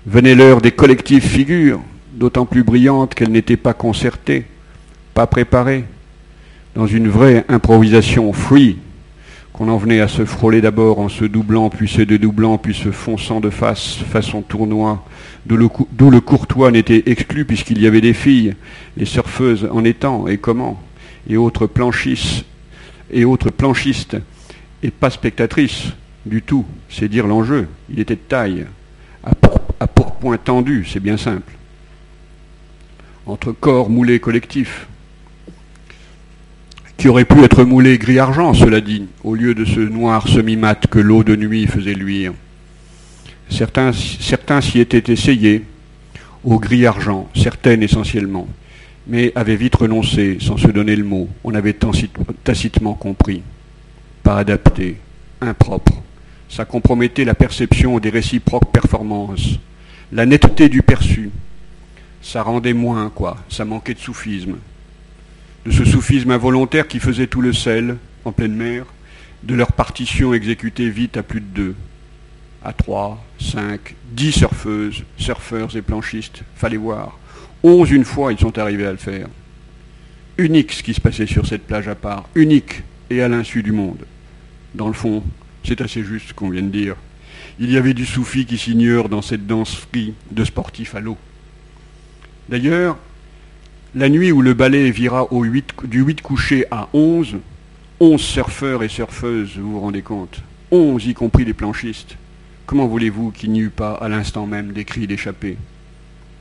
Venait 0.05 0.35
l'heure 0.35 0.61
des 0.61 0.71
collectives 0.71 1.25
figures, 1.25 1.81
d'autant 2.13 2.45
plus 2.45 2.63
brillantes 2.63 3.15
qu'elles 3.15 3.31
n'étaient 3.31 3.57
pas 3.57 3.73
concertées, 3.73 4.45
pas 5.13 5.27
préparées, 5.27 5.85
dans 6.75 6.87
une 6.87 7.09
vraie 7.09 7.43
improvisation 7.49 8.31
free, 8.33 8.77
qu'on 9.53 9.67
en 9.67 9.77
venait 9.77 9.99
à 9.99 10.07
se 10.07 10.25
frôler 10.25 10.61
d'abord 10.61 10.99
en 10.99 11.09
se 11.09 11.25
doublant, 11.25 11.69
puis 11.69 11.87
se 11.87 12.01
dédoublant, 12.01 12.57
puis 12.57 12.73
se 12.73 12.91
fonçant 12.91 13.39
de 13.39 13.49
face, 13.49 13.95
façon 13.95 14.41
tournoi, 14.41 15.05
d'où 15.45 15.57
le, 15.57 16.19
courtois 16.21 16.71
n'était 16.71 17.03
exclu 17.07 17.45
puisqu'il 17.45 17.81
y 17.81 17.87
avait 17.87 18.01
des 18.01 18.13
filles, 18.13 18.55
les 18.97 19.05
surfeuses 19.05 19.67
en 19.71 19.83
étant, 19.83 20.27
et 20.27 20.37
comment, 20.37 20.81
et 21.29 21.37
autres 21.37 21.67
planchistes, 21.67 22.45
et 23.11 23.25
autres 23.25 23.49
planchistes, 23.49 24.17
et 24.83 24.91
pas 24.91 25.09
spectatrices 25.09 25.87
du 26.25 26.41
tout, 26.41 26.65
c'est 26.89 27.09
dire 27.09 27.27
l'enjeu, 27.27 27.67
il 27.89 27.99
était 27.99 28.15
de 28.15 28.21
taille, 28.21 28.65
à 29.23 29.87
pourpoint 29.87 30.37
tendu, 30.37 30.85
c'est 30.87 30.99
bien 30.99 31.17
simple. 31.17 31.53
Entre 33.25 33.51
corps 33.51 33.89
moulés 33.89 34.19
collectifs, 34.19 34.87
qui 37.01 37.09
aurait 37.09 37.25
pu 37.25 37.43
être 37.43 37.63
moulé 37.63 37.97
gris-argent, 37.97 38.53
cela 38.53 38.79
dit, 38.79 39.07
au 39.23 39.33
lieu 39.33 39.55
de 39.55 39.65
ce 39.65 39.79
noir 39.79 40.27
semi-mat 40.27 40.85
que 40.85 40.99
l'eau 40.99 41.23
de 41.23 41.35
nuit 41.35 41.65
faisait 41.65 41.95
luire. 41.95 42.31
Certains, 43.49 43.91
certains 43.91 44.61
s'y 44.61 44.79
étaient 44.79 45.11
essayés, 45.11 45.65
au 46.43 46.59
gris-argent, 46.59 47.27
certaines 47.33 47.81
essentiellement, 47.81 48.47
mais 49.07 49.31
avaient 49.33 49.55
vite 49.55 49.77
renoncé, 49.77 50.37
sans 50.41 50.57
se 50.57 50.67
donner 50.67 50.95
le 50.95 51.03
mot. 51.03 51.27
On 51.43 51.55
avait 51.55 51.75
tacitement 52.43 52.93
compris. 52.93 53.41
Pas 54.21 54.37
adapté, 54.37 54.97
impropre. 55.41 56.03
Ça 56.49 56.65
compromettait 56.65 57.25
la 57.25 57.33
perception 57.33 57.97
des 57.97 58.11
réciproques 58.11 58.71
performances, 58.71 59.57
la 60.11 60.27
netteté 60.27 60.69
du 60.69 60.83
perçu. 60.83 61.31
Ça 62.21 62.43
rendait 62.43 62.73
moins, 62.73 63.09
quoi, 63.09 63.37
ça 63.49 63.65
manquait 63.65 63.95
de 63.95 63.99
soufisme 63.99 64.57
de 65.65 65.71
ce 65.71 65.85
soufisme 65.85 66.31
involontaire 66.31 66.87
qui 66.87 66.99
faisait 66.99 67.27
tout 67.27 67.41
le 67.41 67.53
sel, 67.53 67.97
en 68.25 68.31
pleine 68.31 68.55
mer, 68.55 68.85
de 69.43 69.55
leur 69.55 69.71
partition 69.71 70.33
exécutée 70.33 70.89
vite 70.89 71.17
à 71.17 71.23
plus 71.23 71.41
de 71.41 71.45
deux, 71.45 71.75
à 72.63 72.73
trois, 72.73 73.23
cinq, 73.39 73.95
dix 74.11 74.31
surfeuses, 74.31 75.03
surfeurs 75.17 75.75
et 75.75 75.81
planchistes, 75.81 76.43
fallait 76.55 76.77
voir. 76.77 77.17
Onze 77.63 77.91
une 77.91 78.05
fois, 78.05 78.31
ils 78.33 78.39
sont 78.39 78.57
arrivés 78.57 78.85
à 78.85 78.91
le 78.91 78.97
faire. 78.97 79.27
Unique 80.37 80.71
ce 80.71 80.83
qui 80.83 80.93
se 80.93 81.01
passait 81.01 81.27
sur 81.27 81.45
cette 81.45 81.67
plage 81.67 81.87
à 81.87 81.95
part, 81.95 82.27
unique 82.35 82.83
et 83.09 83.21
à 83.21 83.27
l'insu 83.27 83.61
du 83.61 83.71
monde. 83.71 84.05
Dans 84.73 84.87
le 84.87 84.93
fond, 84.93 85.23
c'est 85.63 85.81
assez 85.81 86.03
juste 86.03 86.29
ce 86.29 86.33
qu'on 86.33 86.49
vient 86.49 86.61
de 86.61 86.69
dire. 86.69 86.95
Il 87.59 87.71
y 87.71 87.77
avait 87.77 87.93
du 87.93 88.05
soufi 88.05 88.45
qui 88.45 88.57
s'ignore 88.57 89.09
dans 89.09 89.21
cette 89.21 89.45
danse 89.45 89.75
free 89.75 90.13
de 90.31 90.43
sportifs 90.43 90.95
à 90.95 90.99
l'eau. 90.99 91.17
D'ailleurs, 92.49 92.97
la 93.93 94.07
nuit 94.07 94.31
où 94.31 94.41
le 94.41 94.53
balai 94.53 94.89
vira 94.89 95.27
du 95.83 96.01
8 96.01 96.21
couché 96.21 96.65
à 96.71 96.87
11, 96.93 97.39
11 97.99 98.21
surfeurs 98.21 98.83
et 98.83 98.87
surfeuses, 98.87 99.57
vous 99.57 99.73
vous 99.73 99.79
rendez 99.81 100.01
compte? 100.01 100.41
11 100.71 101.05
y 101.07 101.13
compris 101.13 101.43
les 101.43 101.53
planchistes. 101.53 102.15
Comment 102.65 102.87
voulez-vous 102.87 103.31
qu'il 103.31 103.51
n'y 103.51 103.59
eût 103.59 103.69
pas 103.69 103.95
à 103.95 104.07
l'instant 104.07 104.47
même 104.47 104.71
des 104.71 104.85
cris 104.85 105.07
d'échappée? 105.07 105.57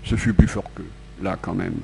Ce 0.05 0.15
fut 0.15 0.33
plus 0.33 0.47
fort 0.47 0.71
qu'eux, 0.75 0.87
là 1.23 1.37
quand 1.41 1.55
même. 1.55 1.75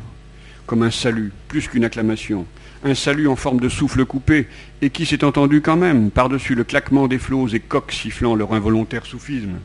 comme 0.66 0.82
un 0.82 0.90
salut, 0.90 1.32
plus 1.48 1.68
qu'une 1.68 1.84
acclamation. 1.84 2.44
Un 2.84 2.94
salut 2.94 3.28
en 3.28 3.36
forme 3.36 3.60
de 3.60 3.68
souffle 3.68 4.04
coupé, 4.04 4.46
et 4.82 4.90
qui 4.90 5.06
s'est 5.06 5.24
entendu 5.24 5.62
quand 5.62 5.76
même, 5.76 6.10
par-dessus 6.10 6.54
le 6.54 6.64
claquement 6.64 7.08
des 7.08 7.18
flots 7.18 7.48
et 7.48 7.60
coqs 7.60 7.92
sifflant 7.92 8.34
leur 8.34 8.52
involontaire 8.52 9.06
soufisme. 9.06 9.58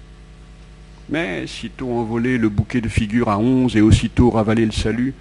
Mais 1.10 1.46
sitôt 1.48 1.92
envolé 1.92 2.38
le 2.38 2.50
bouquet 2.50 2.82
de 2.82 2.88
figures 2.88 3.30
à 3.30 3.38
onze 3.38 3.76
et 3.76 3.82
aussitôt 3.82 4.30
ravalé 4.30 4.66
le 4.66 4.72
salut, 4.72 5.14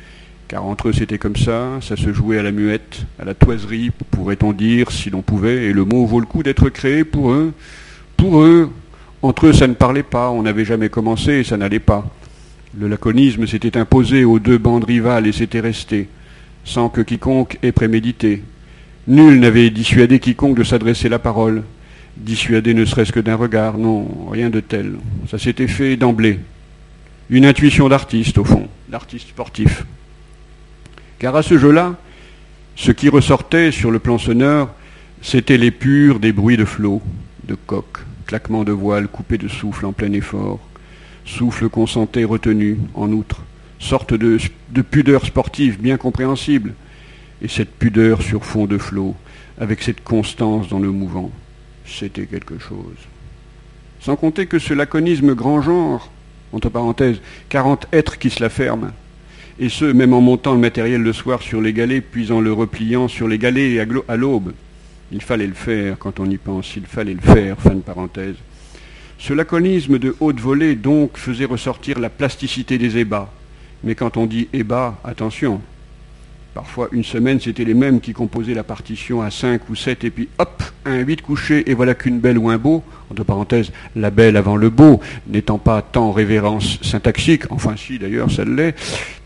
car 0.50 0.64
entre 0.64 0.88
eux 0.88 0.92
c'était 0.92 1.16
comme 1.16 1.36
ça, 1.36 1.78
ça 1.80 1.94
se 1.96 2.12
jouait 2.12 2.36
à 2.36 2.42
la 2.42 2.50
muette, 2.50 3.06
à 3.20 3.24
la 3.24 3.34
toiserie, 3.34 3.92
pourrait-on 4.10 4.52
dire, 4.52 4.90
si 4.90 5.08
l'on 5.08 5.22
pouvait, 5.22 5.66
et 5.66 5.72
le 5.72 5.84
mot 5.84 6.04
vaut 6.06 6.18
le 6.18 6.26
coup 6.26 6.42
d'être 6.42 6.70
créé 6.70 7.04
pour 7.04 7.30
eux. 7.30 7.52
Pour 8.16 8.42
eux, 8.42 8.68
entre 9.22 9.46
eux 9.46 9.52
ça 9.52 9.68
ne 9.68 9.74
parlait 9.74 10.02
pas, 10.02 10.28
on 10.30 10.42
n'avait 10.42 10.64
jamais 10.64 10.88
commencé 10.88 11.34
et 11.34 11.44
ça 11.44 11.56
n'allait 11.56 11.78
pas. 11.78 12.04
Le 12.76 12.88
laconisme 12.88 13.46
s'était 13.46 13.78
imposé 13.78 14.24
aux 14.24 14.40
deux 14.40 14.58
bandes 14.58 14.82
rivales 14.82 15.28
et 15.28 15.32
s'était 15.32 15.60
resté, 15.60 16.08
sans 16.64 16.88
que 16.88 17.00
quiconque 17.00 17.56
ait 17.62 17.70
prémédité. 17.70 18.42
Nul 19.06 19.38
n'avait 19.38 19.70
dissuadé 19.70 20.18
quiconque 20.18 20.58
de 20.58 20.64
s'adresser 20.64 21.08
la 21.08 21.20
parole, 21.20 21.62
dissuadé 22.16 22.74
ne 22.74 22.84
serait-ce 22.84 23.12
que 23.12 23.20
d'un 23.20 23.36
regard, 23.36 23.78
non, 23.78 24.26
rien 24.28 24.50
de 24.50 24.58
tel. 24.58 24.94
Ça 25.30 25.38
s'était 25.38 25.68
fait 25.68 25.96
d'emblée. 25.96 26.40
Une 27.28 27.46
intuition 27.46 27.88
d'artiste, 27.88 28.38
au 28.38 28.44
fond, 28.44 28.66
d'artiste 28.88 29.28
sportif. 29.28 29.84
Car 31.20 31.36
à 31.36 31.42
ce 31.42 31.58
jeu-là, 31.58 31.96
ce 32.76 32.92
qui 32.92 33.10
ressortait 33.10 33.72
sur 33.72 33.90
le 33.90 33.98
plan 33.98 34.16
sonore, 34.16 34.70
c'était 35.20 35.58
l'épure 35.58 36.18
des 36.18 36.32
bruits 36.32 36.56
de 36.56 36.64
flots, 36.64 37.02
de 37.44 37.54
coques, 37.54 37.98
claquements 38.26 38.64
de 38.64 38.72
voiles 38.72 39.06
coupés 39.06 39.36
de 39.36 39.46
souffle 39.46 39.84
en 39.84 39.92
plein 39.92 40.10
effort, 40.14 40.60
souffle 41.26 41.68
consenté 41.68 42.24
retenu, 42.24 42.78
en 42.94 43.12
outre, 43.12 43.42
sorte 43.78 44.14
de, 44.14 44.38
pudeur 44.80 45.26
sportive 45.26 45.78
bien 45.78 45.98
compréhensible, 45.98 46.72
et 47.42 47.48
cette 47.48 47.74
pudeur 47.74 48.22
sur 48.22 48.46
fond 48.46 48.64
de 48.64 48.78
flot, 48.78 49.14
avec 49.60 49.82
cette 49.82 50.02
constance 50.02 50.68
dans 50.68 50.78
le 50.78 50.90
mouvant, 50.90 51.30
c'était 51.84 52.24
quelque 52.24 52.58
chose. 52.58 52.96
Sans 54.00 54.16
compter 54.16 54.46
que 54.46 54.58
ce 54.58 54.72
laconisme 54.72 55.34
grand 55.34 55.60
genre, 55.60 56.10
entre 56.54 56.70
parenthèses, 56.70 57.20
quarante 57.50 57.86
êtres 57.92 58.18
qui 58.18 58.30
se 58.30 58.42
la 58.42 58.48
ferment, 58.48 58.92
et 59.60 59.68
ce, 59.68 59.84
même 59.84 60.14
en 60.14 60.22
montant 60.22 60.54
le 60.54 60.58
matériel 60.58 61.02
le 61.02 61.12
soir 61.12 61.42
sur 61.42 61.60
les 61.60 61.74
galets, 61.74 62.00
puis 62.00 62.32
en 62.32 62.40
le 62.40 62.50
repliant 62.52 63.08
sur 63.08 63.28
les 63.28 63.36
galets 63.36 63.86
à 64.08 64.16
l'aube. 64.16 64.52
Il 65.12 65.20
fallait 65.20 65.46
le 65.46 65.54
faire, 65.54 65.98
quand 65.98 66.18
on 66.18 66.30
y 66.30 66.38
pense, 66.38 66.76
il 66.76 66.86
fallait 66.86 67.14
le 67.14 67.20
faire, 67.20 67.60
fin 67.60 67.74
de 67.74 67.80
parenthèse. 67.80 68.36
Ce 69.18 69.34
laconisme 69.34 69.98
de 69.98 70.16
haute 70.18 70.40
volée, 70.40 70.76
donc, 70.76 71.18
faisait 71.18 71.44
ressortir 71.44 71.98
la 71.98 72.08
plasticité 72.08 72.78
des 72.78 72.96
ébats. 72.96 73.30
Mais 73.84 73.94
quand 73.94 74.16
on 74.16 74.24
dit 74.24 74.48
ébats, 74.54 74.98
attention. 75.04 75.60
Parfois, 76.54 76.88
une 76.90 77.04
semaine, 77.04 77.38
c'était 77.38 77.64
les 77.64 77.74
mêmes 77.74 78.00
qui 78.00 78.12
composaient 78.12 78.54
la 78.54 78.64
partition 78.64 79.22
à 79.22 79.30
5 79.30 79.68
ou 79.70 79.76
7, 79.76 80.02
et 80.02 80.10
puis 80.10 80.28
hop, 80.38 80.62
un 80.84 80.98
8 80.98 81.22
couché, 81.22 81.70
et 81.70 81.74
voilà 81.74 81.94
qu'une 81.94 82.18
belle 82.18 82.38
ou 82.38 82.50
un 82.50 82.58
beau, 82.58 82.82
entre 83.10 83.22
parenthèses, 83.22 83.70
la 83.94 84.10
belle 84.10 84.36
avant 84.36 84.56
le 84.56 84.68
beau, 84.68 85.00
n'étant 85.28 85.58
pas 85.58 85.80
tant 85.80 86.10
révérence 86.10 86.80
syntaxique, 86.82 87.44
enfin 87.50 87.74
si 87.76 88.00
d'ailleurs 88.00 88.32
ça 88.32 88.44
l'est, 88.44 88.74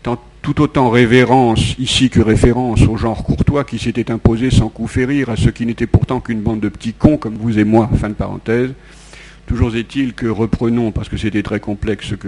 tant, 0.03 0.21
tout 0.43 0.61
autant 0.61 0.91
révérence 0.91 1.73
ici 1.79 2.11
que 2.11 2.21
référence 2.21 2.83
au 2.83 2.95
genre 2.95 3.23
courtois 3.23 3.63
qui 3.63 3.79
s'était 3.79 4.11
imposé 4.11 4.51
sans 4.51 4.69
coup 4.69 4.85
férir 4.85 5.31
à 5.31 5.35
ce 5.35 5.49
qui 5.49 5.65
n'était 5.65 5.87
pourtant 5.87 6.19
qu'une 6.19 6.41
bande 6.41 6.59
de 6.59 6.69
petits 6.69 6.93
cons 6.93 7.17
comme 7.17 7.35
vous 7.35 7.57
et 7.57 7.63
moi, 7.63 7.89
fin 7.99 8.09
de 8.09 8.13
parenthèse, 8.13 8.69
Toujours 9.47 9.75
est-il 9.75 10.13
que, 10.13 10.25
reprenons, 10.25 10.91
parce 10.91 11.07
que 11.07 11.17
c'était 11.17 11.43
très 11.43 11.59
complexe 11.59 12.07
ce 12.07 12.15
que 12.15 12.27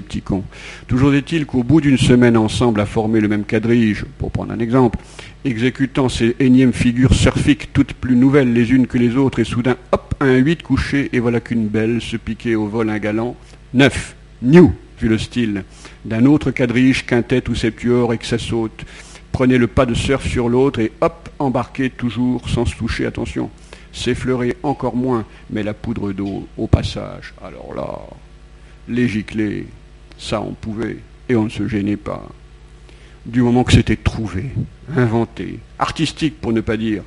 petits 0.00 0.22
cons, 0.22 0.42
toujours 0.88 1.14
est-il 1.14 1.46
qu'au 1.46 1.62
bout 1.62 1.80
d'une 1.80 1.96
semaine 1.96 2.36
ensemble 2.36 2.80
à 2.80 2.86
former 2.86 3.20
le 3.20 3.28
même 3.28 3.44
quadrige, 3.44 4.04
pour 4.18 4.32
prendre 4.32 4.52
un 4.52 4.58
exemple, 4.58 4.98
exécutant 5.44 6.08
ces 6.08 6.34
énièmes 6.40 6.72
figures 6.72 7.14
surfiques 7.14 7.72
toutes 7.72 7.92
plus 7.92 8.16
nouvelles 8.16 8.52
les 8.52 8.72
unes 8.72 8.88
que 8.88 8.98
les 8.98 9.16
autres, 9.16 9.38
et 9.38 9.44
soudain, 9.44 9.76
hop, 9.92 10.14
un 10.18 10.34
huit 10.34 10.64
couché, 10.64 11.08
et 11.12 11.20
voilà 11.20 11.38
qu'une 11.38 11.68
belle 11.68 12.00
se 12.00 12.16
piquait 12.16 12.56
au 12.56 12.66
vol 12.66 12.90
un 12.90 12.98
galant, 12.98 13.36
neuf, 13.72 14.16
new, 14.42 14.74
vu 15.00 15.08
le 15.08 15.18
style, 15.18 15.62
d'un 16.04 16.26
autre 16.26 16.50
quadrige, 16.50 17.06
quintette 17.06 17.48
ou 17.48 17.54
septuor, 17.54 18.12
et 18.12 18.18
que 18.18 18.26
ça 18.26 18.38
saute, 18.38 18.84
prenait 19.30 19.58
le 19.58 19.68
pas 19.68 19.86
de 19.86 19.94
surf 19.94 20.26
sur 20.26 20.48
l'autre, 20.48 20.80
et 20.80 20.90
hop, 21.00 21.28
embarquait 21.38 21.90
toujours 21.90 22.48
sans 22.48 22.64
se 22.64 22.74
toucher, 22.74 23.06
attention 23.06 23.50
s'effleurer 23.96 24.56
encore 24.62 24.94
moins, 24.94 25.24
mais 25.50 25.62
la 25.62 25.74
poudre 25.74 26.12
d'eau 26.12 26.46
au 26.58 26.66
passage. 26.66 27.32
Alors 27.42 27.74
là, 27.74 27.98
les 28.88 29.08
giclés, 29.08 29.66
ça 30.18 30.42
on 30.42 30.52
pouvait, 30.52 30.98
et 31.28 31.34
on 31.34 31.44
ne 31.44 31.48
se 31.48 31.66
gênait 31.66 31.96
pas. 31.96 32.22
Du 33.24 33.42
moment 33.42 33.64
que 33.64 33.72
c'était 33.72 33.96
trouvé, 33.96 34.50
inventé, 34.94 35.58
artistique 35.78 36.40
pour 36.40 36.52
ne 36.52 36.60
pas 36.60 36.76
dire, 36.76 37.02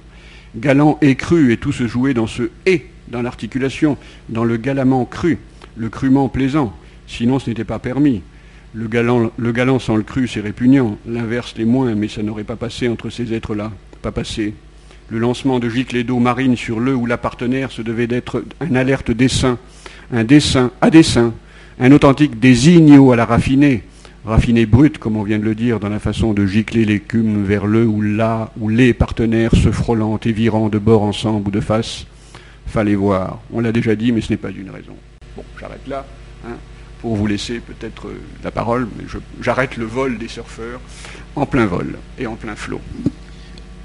galant 0.56 0.97
et 1.02 1.15
cru, 1.15 1.54
et 1.54 1.58
tout 1.58 1.71
se 1.71 1.88
jouait 1.88 2.15
dans 2.15 2.28
ce 2.28 2.49
et 2.65 2.88
dans 3.08 3.21
l'articulation, 3.21 3.95
dans 4.28 4.43
le 4.43 4.58
galamment 4.58 5.06
cru, 5.06 5.38
le 5.78 5.89
crûment 5.89 6.28
plaisant, 6.28 6.73
sinon 7.08 7.39
ce 7.39 7.49
n'était 7.49 7.63
pas 7.63 7.80
permis. 7.80 8.21
Le 8.73 8.88
galant, 8.88 9.32
le 9.38 9.52
galant 9.52 9.80
sans 9.80 9.95
le 9.95 10.04
cru, 10.04 10.28
c'est 10.28 10.41
répugnant, 10.41 10.97
l'inverse 11.08 11.54
l'est 11.56 11.65
moins, 11.65 11.95
mais 11.95 12.08
ça 12.08 12.23
n'aurait 12.23 12.43
pas 12.43 12.56
passé 12.56 12.88
entre 12.88 13.10
ces 13.10 13.34
êtres-là, 13.34 13.71
pas 14.02 14.12
passé. 14.12 14.54
Le 15.12 15.17
lancement 15.17 15.58
de 15.58 15.67
giclées 15.69 16.04
d'eau 16.04 16.19
marine 16.19 16.56
sur 16.56 16.80
le 16.80 16.93
ou 16.93 17.08
la 17.08 17.17
partenaire 17.17 17.72
se 17.72 17.82
devait 17.82 18.06
d'être 18.06 18.43
un 18.62 18.76
alerte 18.76 19.10
dessin, 19.10 19.58
un 20.12 20.24
dessin 20.24 20.69
à 20.82 20.91
dessin, 20.91 21.34
un 21.80 21.91
authentique 21.91 22.39
désignio 22.39 23.12
à 23.12 23.15
la 23.15 23.26
raffinée, 23.26 23.84
raffinée 24.24 24.67
brute, 24.67 25.00
comme 25.00 25.17
on 25.17 25.24
vient 25.24 25.39
de 25.39 25.43
le 25.43 25.56
dire, 25.56 25.80
dans 25.80 25.89
la 25.89 25.98
façon 25.98 26.34
de 26.34 26.45
gicler 26.45 26.86
l'écume 26.86 27.43
vers 27.43 27.65
le 27.65 27.88
ou 27.88 28.04
la 28.04 28.52
ou 28.60 28.69
les 28.69 28.93
partenaires 28.93 29.56
se 29.56 29.72
frôlant 29.72 30.19
et 30.24 30.32
virant 30.32 30.69
de 30.69 30.78
bord 30.78 31.02
ensemble 31.02 31.48
ou 31.48 31.52
de 31.52 31.60
face. 31.60 32.06
Fallait 32.67 32.93
voir. 32.93 33.39
On 33.52 33.62
l'a 33.62 33.72
déjà 33.72 33.95
dit, 33.95 34.12
mais 34.12 34.22
ce 34.22 34.32
n'est 34.32 34.38
pas 34.38 34.52
une 34.52 34.69
raison. 34.69 34.95
Bon, 35.36 35.43
j'arrête 35.60 35.88
là. 35.88 36.06
Hein, 36.45 36.58
pour 37.02 37.15
vous 37.15 37.26
laisser 37.26 37.60
peut-être 37.62 38.10
euh, 38.10 38.22
la 38.43 38.52
parole, 38.52 38.88
mais 38.95 39.06
j'arrête 39.41 39.76
le 39.76 39.86
vol 39.86 40.19
des 40.19 40.28
surfeurs 40.28 40.80
en 41.36 41.48
plein 41.48 41.65
vol 41.65 41.98
et 42.19 42.28
en 42.28 42.36
plein 42.36 42.56
flot 42.56 42.82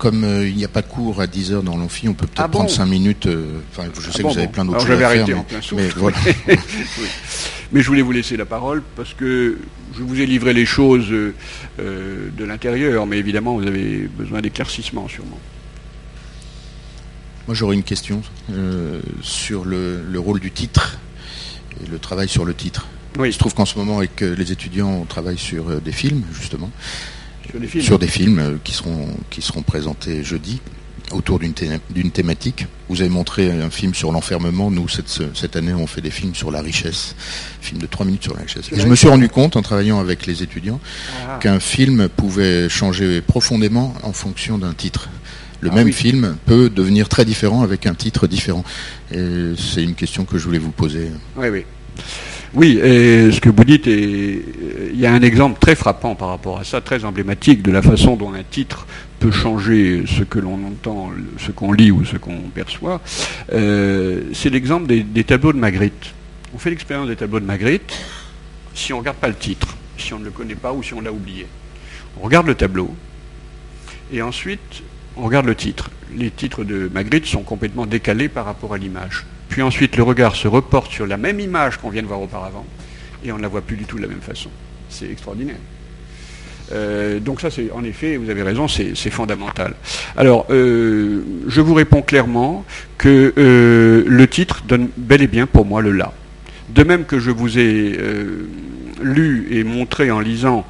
comme 0.05 0.23
euh, 0.23 0.47
il 0.47 0.55
n'y 0.55 0.67
a 0.67 0.69
pas 0.69 0.83
de 0.83 0.87
cours 0.87 1.23
à 1.23 1.27
10 1.27 1.55
heures 1.55 1.63
dans 1.63 1.79
l'amphi, 1.79 2.11
on 2.11 2.13
peut 2.13 2.27
peut-être 2.27 2.45
ah 2.45 2.49
prendre 2.49 2.69
5 2.69 2.85
minutes. 2.85 3.25
Euh, 3.25 3.61
enfin, 3.71 3.89
je 3.99 4.11
sais 4.11 4.19
ah 4.19 4.23
que 4.23 4.33
vous 4.35 4.39
avez 4.39 4.49
plein 4.49 4.67
d'autres 4.67 4.87
choses 4.87 4.91
à 4.91 5.09
faire. 5.09 5.27
Mais, 5.27 5.35
en 5.35 5.43
plein 5.45 5.61
mais, 5.73 5.89
voilà. 5.97 6.19
mais 7.73 7.81
je 7.81 7.87
voulais 7.87 8.03
vous 8.03 8.13
laisser 8.13 8.37
la 8.37 8.45
parole 8.45 8.83
parce 8.97 9.15
que 9.15 9.57
je 9.97 10.03
vous 10.03 10.21
ai 10.21 10.27
livré 10.27 10.53
les 10.53 10.67
choses 10.67 11.07
euh, 11.11 11.33
de 11.79 12.45
l'intérieur, 12.45 13.07
mais 13.07 13.17
évidemment, 13.17 13.57
vous 13.57 13.67
avez 13.67 14.07
besoin 14.15 14.43
d'éclaircissement 14.43 15.09
sûrement. 15.09 15.39
Moi, 17.47 17.55
j'aurais 17.55 17.77
une 17.77 17.83
question 17.83 18.21
sur 19.23 19.65
le, 19.65 20.03
rôle 20.19 20.39
du 20.39 20.51
titre 20.51 20.99
et 21.83 21.89
le 21.91 21.99
travail 21.99 22.29
sur 22.29 22.45
le 22.45 22.53
titre. 22.53 22.87
Oui. 23.19 23.31
Il 23.31 23.33
se 23.33 23.39
trouve 23.39 23.55
qu'en 23.55 23.65
ce 23.65 23.79
moment, 23.79 23.99
avec 23.99 24.21
les 24.21 24.53
étudiants, 24.53 24.99
on 25.01 25.05
travaille 25.07 25.39
sur 25.39 25.81
des 25.81 25.93
films, 25.93 26.25
justement. 26.35 26.71
Sur 27.81 27.99
des 27.99 28.07
films, 28.07 28.39
euh, 28.39 28.57
qui, 28.63 28.73
seront, 28.73 29.09
qui 29.31 29.43
seront 29.43 29.63
présentés 29.63 30.25
jeudi 30.25 30.61
autour 31.13 31.39
d'une 31.39 32.11
thématique. 32.11 32.67
Vous 32.89 33.01
avez 33.01 33.11
montré 33.11 33.51
un 33.51 33.71
film 33.71 33.95
sur 33.95 34.13
l'enfermement. 34.13 34.71
Nous, 34.71 34.89
cette, 34.89 35.09
cette, 35.35 35.57
année, 35.57 35.75
on 35.75 35.87
fait 35.87 36.01
des 36.01 36.11
films 36.11 36.35
sur 36.35 36.51
la 36.51 36.63
richesse. 36.63 37.15
Film 37.61 37.81
de 37.81 37.87
trois 37.87 38.07
minutes 38.07 38.25
sur 38.25 38.35
la 38.35 38.43
richesse. 38.43 38.71
Et 38.73 38.81
je 38.81 38.87
me 38.87 38.97
suis 38.97 39.09
rendu 39.09 39.29
compte, 39.29 39.57
en 39.57 39.63
travaillant 39.63 40.01
avec 40.01 40.27
les 40.27 40.43
étudiants, 40.43 40.81
ah. 41.29 41.39
qu'un 41.41 41.61
film 41.61 42.09
pouvait 42.09 42.69
changer 42.69 43.21
profondément 43.21 43.95
en 44.03 44.13
fonction 44.13 44.59
d'un 44.59 44.73
titre. 44.73 45.09
Le 45.61 45.71
ah 45.73 45.77
même 45.77 45.93
film 45.93 46.37
peut 46.47 46.69
devenir 46.69 47.09
très 47.09 47.25
différent 47.25 47.63
avec 47.63 47.87
un 47.87 47.95
titre 47.95 48.27
différent. 48.27 48.65
Et 49.13 49.53
c'est 49.57 49.83
une 49.83 49.95
question 49.95 50.25
que 50.25 50.37
je 50.37 50.45
voulais 50.45 50.59
vous 50.59 50.73
poser. 50.73 51.11
Oui, 51.37 51.49
oui. 51.49 51.65
Oui, 52.55 52.79
et 52.79 53.33
ce 53.33 53.41
que 53.41 53.49
vous 53.49 53.65
dites, 53.65 53.87
il 53.87 54.99
y 54.99 55.07
a 55.07 55.13
un 55.13 55.23
exemple 55.23 55.59
très 55.59 55.75
frappant 55.75 56.15
par 56.15 56.29
rapport 56.29 56.61
à 56.61 56.65
ça, 56.65 56.81
très 56.81 57.05
emblématique 57.05 57.63
de 57.63 57.73
la 57.73 57.83
façon 57.83 58.15
dont 58.15 58.33
un 58.33 58.45
titre 58.45 58.87
peut 59.19 59.33
changer 59.33 60.05
ce 60.07 60.23
que 60.23 60.39
l'on 60.39 60.65
entend, 60.65 61.11
ce 61.39 61.51
qu'on 61.51 61.73
lit 61.73 61.91
ou 61.91 62.05
ce 62.05 62.17
qu'on 62.17 62.37
perçoit. 62.55 63.01
Euh, 63.53 64.21
c'est 64.33 64.51
l'exemple 64.51 64.87
des, 64.87 65.25
tableaux 65.25 65.53
de 65.53 65.59
Magritte. 65.59 66.15
On 66.55 66.59
fait 66.59 66.71
l'expérience 66.71 67.09
des 67.09 67.17
tableaux 67.17 67.41
de 67.41 67.45
Magritte 67.45 67.93
si 68.73 68.93
on 68.93 68.97
ne 68.97 69.01
regarde 69.01 69.17
pas 69.17 69.29
le 69.29 69.35
titre, 69.35 69.77
si 69.99 70.15
on 70.15 70.21
ne 70.21 70.25
le 70.25 70.31
connaît 70.31 70.55
pas 70.55 70.73
ou 70.73 70.83
si 70.83 70.95
on 70.95 71.01
l'a 71.01 71.13
oublié. 71.13 71.47
On 72.21 72.25
regarde 72.25 72.47
le 72.47 72.55
tableau 72.55 72.95
et 74.13 74.23
ensuite 74.23 74.83
on 75.17 75.25
regarde 75.25 75.47
le 75.47 75.57
titre. 75.57 75.91
Les 76.15 76.31
titres 76.31 76.63
de 76.63 76.89
Magritte 76.93 77.27
sont 77.27 77.43
complètement 77.43 77.87
décalés 77.87 78.29
par 78.29 78.45
rapport 78.45 78.75
à 78.75 78.79
l'image. 78.79 79.25
Puis 79.49 79.63
ensuite, 79.63 79.97
le 79.97 80.03
regard 80.03 80.37
se 80.37 80.49
reporte 80.49 80.93
sur 80.93 81.07
la 81.07 81.17
même 81.17 81.41
image 81.41 81.79
qu'on 81.79 81.91
vient 81.91 82.03
de 82.03 82.07
voir 82.07 82.21
auparavant, 82.21 82.67
et 83.25 83.33
on 83.33 83.37
ne 83.37 83.43
la 83.43 83.49
voit 83.49 83.63
plus 83.63 83.77
du 83.77 83.85
tout 83.85 83.97
de 83.97 84.03
la 84.03 84.09
même 84.09 84.21
façon. 84.21 84.51
C'est 84.89 85.11
extraordinaire. 85.11 85.57
Euh, 86.73 87.21
donc 87.21 87.41
ça, 87.41 87.51
c'est 87.51 87.71
en 87.73 87.85
effet, 87.85 88.17
vous 88.17 88.31
avez 88.31 88.43
raison, 88.43 88.69
c'est 88.69 89.11
fondamental. 89.11 89.75
Alors, 90.17 90.47
euh, 90.51 91.23
je 91.47 91.61
vous 91.61 91.75
réponds 91.75 92.03
clairement 92.03 92.65
que 92.99 93.33
euh, 93.37 94.05
le 94.07 94.27
titre 94.27 94.63
donne 94.67 94.89
bel 94.97 95.23
et 95.23 95.27
bien 95.27 95.47
pour 95.47 95.67
moi 95.67 95.83
le 95.83 95.93
là. 95.93 96.13
De 96.71 96.83
même 96.83 97.05
que 97.05 97.19
je 97.19 97.31
vous 97.31 97.59
ai 97.59 97.99
lu 99.03 99.49
et 99.51 99.65
montré 99.65 100.11
en 100.11 100.19
lisant, 100.19 100.67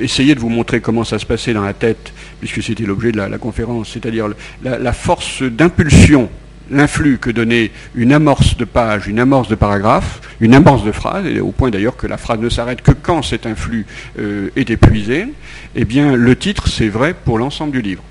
essayé 0.00 0.34
de 0.34 0.40
vous 0.40 0.48
montrer 0.48 0.80
comment 0.80 1.04
ça 1.04 1.18
se 1.18 1.26
passait 1.26 1.52
dans 1.52 1.62
la 1.62 1.74
tête, 1.74 2.14
puisque 2.40 2.62
c'était 2.62 2.84
l'objet 2.84 3.12
de 3.12 3.18
la, 3.18 3.38
conférence, 3.38 3.90
c'est-à-dire 3.92 4.28
la 4.64 4.92
force 4.94 5.42
d'impulsion 5.42 6.30
l'influx 6.70 7.18
que 7.18 7.30
donnait 7.30 7.70
une 7.94 8.12
amorce 8.12 8.56
de 8.56 8.64
page, 8.64 9.06
une 9.06 9.20
amorce 9.20 9.48
de 9.48 9.54
paragraphe, 9.54 10.20
une 10.40 10.54
amorce 10.54 10.84
de 10.84 10.92
phrase, 10.92 11.24
au 11.40 11.52
point 11.52 11.70
d'ailleurs 11.70 11.96
que 11.96 12.06
la 12.06 12.18
phrase 12.18 12.40
ne 12.40 12.48
s'arrête 12.48 12.82
que 12.82 12.92
quand 12.92 13.22
cet 13.22 13.46
influx 13.46 13.86
euh, 14.18 14.50
est 14.56 14.70
épuisé, 14.70 15.28
eh 15.74 15.84
bien 15.84 16.16
le 16.16 16.36
titre 16.36 16.68
c'est 16.68 16.88
vrai 16.88 17.14
pour 17.14 17.38
l'ensemble 17.38 17.72
du 17.72 17.82
livre. 17.82 18.02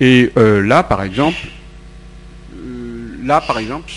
Et 0.00 0.32
euh, 0.36 0.62
là 0.62 0.82
par 0.82 1.02
exemple, 1.02 1.38
euh, 2.56 3.16
là 3.24 3.40
par 3.40 3.58
exemple... 3.58 3.90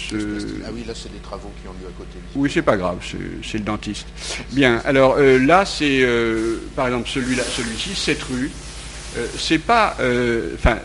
Ah 0.65 0.69
oui, 0.73 0.83
là 0.87 0.93
c'est 0.95 1.11
des 1.11 1.19
travaux 1.19 1.51
qui 1.61 1.67
ont 1.67 1.73
lieu 1.73 1.87
à 1.87 1.97
côté. 1.97 2.17
Oui, 2.35 2.49
c'est 2.53 2.61
pas 2.61 2.77
grave, 2.77 2.97
c'est 3.43 3.57
le 3.57 3.63
dentiste. 3.63 4.07
Bien, 4.51 4.81
alors 4.85 5.17
là 5.19 5.65
c'est 5.65 6.05
par 6.75 6.87
exemple 6.87 7.09
celui-là, 7.09 7.43
celui-ci, 7.43 7.95
cette 7.95 8.23
rue, 8.23 8.51
euh, 9.17 9.27
c'est 9.37 9.59
pas, 9.59 9.95
euh, 9.99 10.51
enfin, 10.55 10.77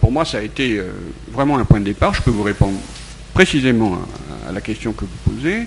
pour 0.00 0.12
moi, 0.12 0.24
ça 0.24 0.38
a 0.38 0.42
été 0.42 0.78
euh, 0.78 0.84
vraiment 1.32 1.58
un 1.58 1.64
point 1.64 1.80
de 1.80 1.84
départ. 1.84 2.14
Je 2.14 2.22
peux 2.22 2.30
vous 2.30 2.42
répondre 2.42 2.78
précisément 3.34 3.98
à, 4.48 4.52
la 4.52 4.60
question 4.60 4.92
que 4.92 5.04
vous 5.04 5.34
posez, 5.34 5.66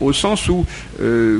au 0.00 0.12
sens 0.12 0.48
où, 0.48 0.64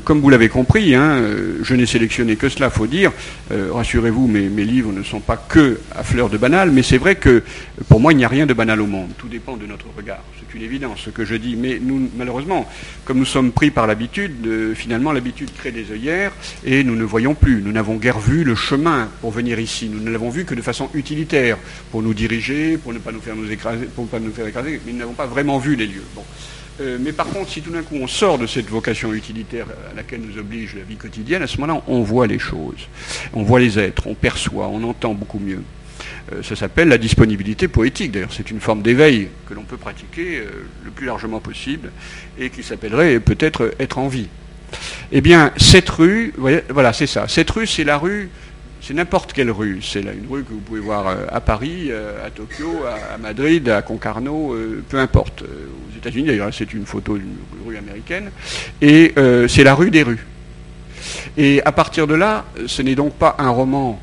comme 0.04 0.20
vous 0.20 0.28
l'avez 0.28 0.50
compris, 0.50 0.94
hein, 0.94 1.22
je 1.62 1.74
n'ai 1.74 1.86
sélectionné 1.86 2.36
que 2.36 2.50
cela, 2.50 2.68
faut 2.68 2.86
dire. 2.86 3.12
Rassurez-vous, 3.50 4.26
mes, 4.26 4.48
mes, 4.48 4.64
livres 4.64 4.92
ne 4.92 5.02
sont 5.02 5.20
pas 5.20 5.36
que 5.36 5.80
à 5.94 6.02
fleur 6.02 6.28
de 6.28 6.36
banal, 6.36 6.70
mais 6.70 6.82
c'est 6.82 6.98
vrai 6.98 7.14
que 7.14 7.44
pour 7.88 8.00
moi, 8.00 8.12
il 8.12 8.16
n'y 8.16 8.26
a 8.26 8.28
rien 8.28 8.44
de 8.44 8.52
banal 8.52 8.82
au 8.82 8.86
monde. 8.86 9.10
Tout 9.16 9.28
dépend 9.28 9.56
de 9.56 9.64
notre 9.64 9.86
regard. 9.96 10.22
C'est 10.48 10.58
une 10.58 10.64
évidence 10.64 11.00
ce 11.00 11.10
que 11.10 11.24
je 11.24 11.34
dis. 11.34 11.56
Mais 11.56 11.78
nous, 11.80 12.10
malheureusement, 12.16 12.68
comme 13.04 13.18
nous 13.18 13.24
sommes 13.24 13.52
pris 13.52 13.70
par 13.70 13.86
l'habitude, 13.86 14.74
finalement, 14.74 15.12
l'habitude 15.12 15.50
crée 15.52 15.72
des 15.72 15.90
œillères 15.90 16.32
et 16.64 16.84
nous 16.84 16.96
ne 16.96 17.04
voyons 17.04 17.34
plus. 17.34 17.62
Nous 17.62 17.72
n'avons 17.72 17.96
guère 17.96 18.18
vu 18.18 18.44
le 18.44 18.54
chemin 18.54 19.08
pour 19.20 19.30
venir 19.30 19.58
ici. 19.58 19.88
Nous 19.88 20.00
ne 20.00 20.10
l'avons 20.10 20.30
vu 20.30 20.44
que 20.44 20.54
de 20.54 20.62
façon 20.62 20.88
utilitaire, 20.94 21.58
pour 21.90 22.02
nous 22.02 22.14
diriger, 22.14 22.78
pour 22.78 22.92
ne 22.92 22.98
pas 22.98 23.12
nous 23.12 23.20
faire 23.20 23.36
nous 23.36 23.50
écraser, 23.50 23.86
pour 23.86 24.04
ne 24.04 24.08
pas 24.08 24.18
nous 24.18 24.32
faire 24.32 24.46
écraser, 24.46 24.80
mais 24.84 24.92
nous 24.92 24.98
n'avons 24.98 25.12
pas 25.12 25.26
vraiment 25.26 25.58
vu 25.58 25.76
les 25.76 25.86
lieux. 25.86 26.04
Euh, 26.80 26.98
mais 27.00 27.12
par 27.12 27.26
contre, 27.26 27.50
si 27.50 27.62
tout 27.62 27.70
d'un 27.70 27.82
coup 27.82 27.96
on 27.96 28.06
sort 28.06 28.38
de 28.38 28.46
cette 28.46 28.68
vocation 28.68 29.12
utilitaire 29.14 29.66
à 29.90 29.94
laquelle 29.94 30.20
nous 30.20 30.38
oblige 30.38 30.74
la 30.74 30.82
vie 30.82 30.96
quotidienne, 30.96 31.42
à 31.42 31.46
ce 31.46 31.58
moment-là, 31.60 31.82
on 31.86 32.02
voit 32.02 32.26
les 32.26 32.38
choses, 32.38 32.88
on 33.32 33.42
voit 33.42 33.60
les 33.60 33.78
êtres, 33.78 34.06
on 34.06 34.14
perçoit, 34.14 34.68
on 34.68 34.82
entend 34.84 35.14
beaucoup 35.14 35.38
mieux. 35.38 35.62
Euh, 36.32 36.42
ça 36.42 36.56
s'appelle 36.56 36.88
la 36.88 36.98
disponibilité 36.98 37.68
poétique. 37.68 38.12
D'ailleurs, 38.12 38.32
c'est 38.32 38.50
une 38.50 38.60
forme 38.60 38.82
d'éveil 38.82 39.28
que 39.48 39.54
l'on 39.54 39.62
peut 39.62 39.76
pratiquer 39.76 40.38
euh, 40.38 40.46
le 40.84 40.90
plus 40.90 41.06
largement 41.06 41.40
possible 41.40 41.90
et 42.38 42.50
qui 42.50 42.62
s'appellerait 42.62 43.20
peut-être 43.20 43.74
être 43.78 43.98
en 43.98 44.08
vie. 44.08 44.28
Eh 45.12 45.20
bien, 45.20 45.52
cette 45.56 45.88
rue, 45.88 46.34
voilà, 46.36 46.92
c'est 46.92 47.06
ça. 47.06 47.28
Cette 47.28 47.50
rue, 47.50 47.66
c'est 47.66 47.84
la 47.84 47.98
rue 47.98 48.28
c'est 48.82 48.94
n'importe 48.94 49.32
quelle 49.32 49.50
rue. 49.50 49.80
C'est 49.82 50.00
une 50.00 50.28
rue 50.30 50.44
que 50.44 50.52
vous 50.52 50.60
pouvez 50.60 50.80
voir 50.80 51.08
euh, 51.08 51.26
à 51.32 51.40
Paris, 51.40 51.90
à 51.92 52.30
Tokyo, 52.30 52.84
à 52.84 53.18
Madrid, 53.18 53.68
à 53.68 53.82
Concarneau, 53.82 54.56
peu 54.88 54.98
importe. 54.98 55.42
Aux 55.42 55.96
États-Unis, 55.96 56.28
d'ailleurs, 56.28 56.50
c'est 56.52 56.72
une 56.72 56.86
photo 56.86 57.18
d'une 57.18 57.36
rue 57.66 57.76
américaine. 57.76 58.30
Et 58.80 59.12
c'est 59.48 59.64
la 59.64 59.74
rue 59.74 59.90
des 59.90 60.04
rues. 60.04 60.24
Et 61.36 61.62
à 61.64 61.72
partir 61.72 62.06
de 62.06 62.14
là, 62.14 62.44
ce 62.66 62.80
n'est 62.82 62.94
donc 62.94 63.14
pas 63.14 63.34
un 63.38 63.50
roman 63.50 64.00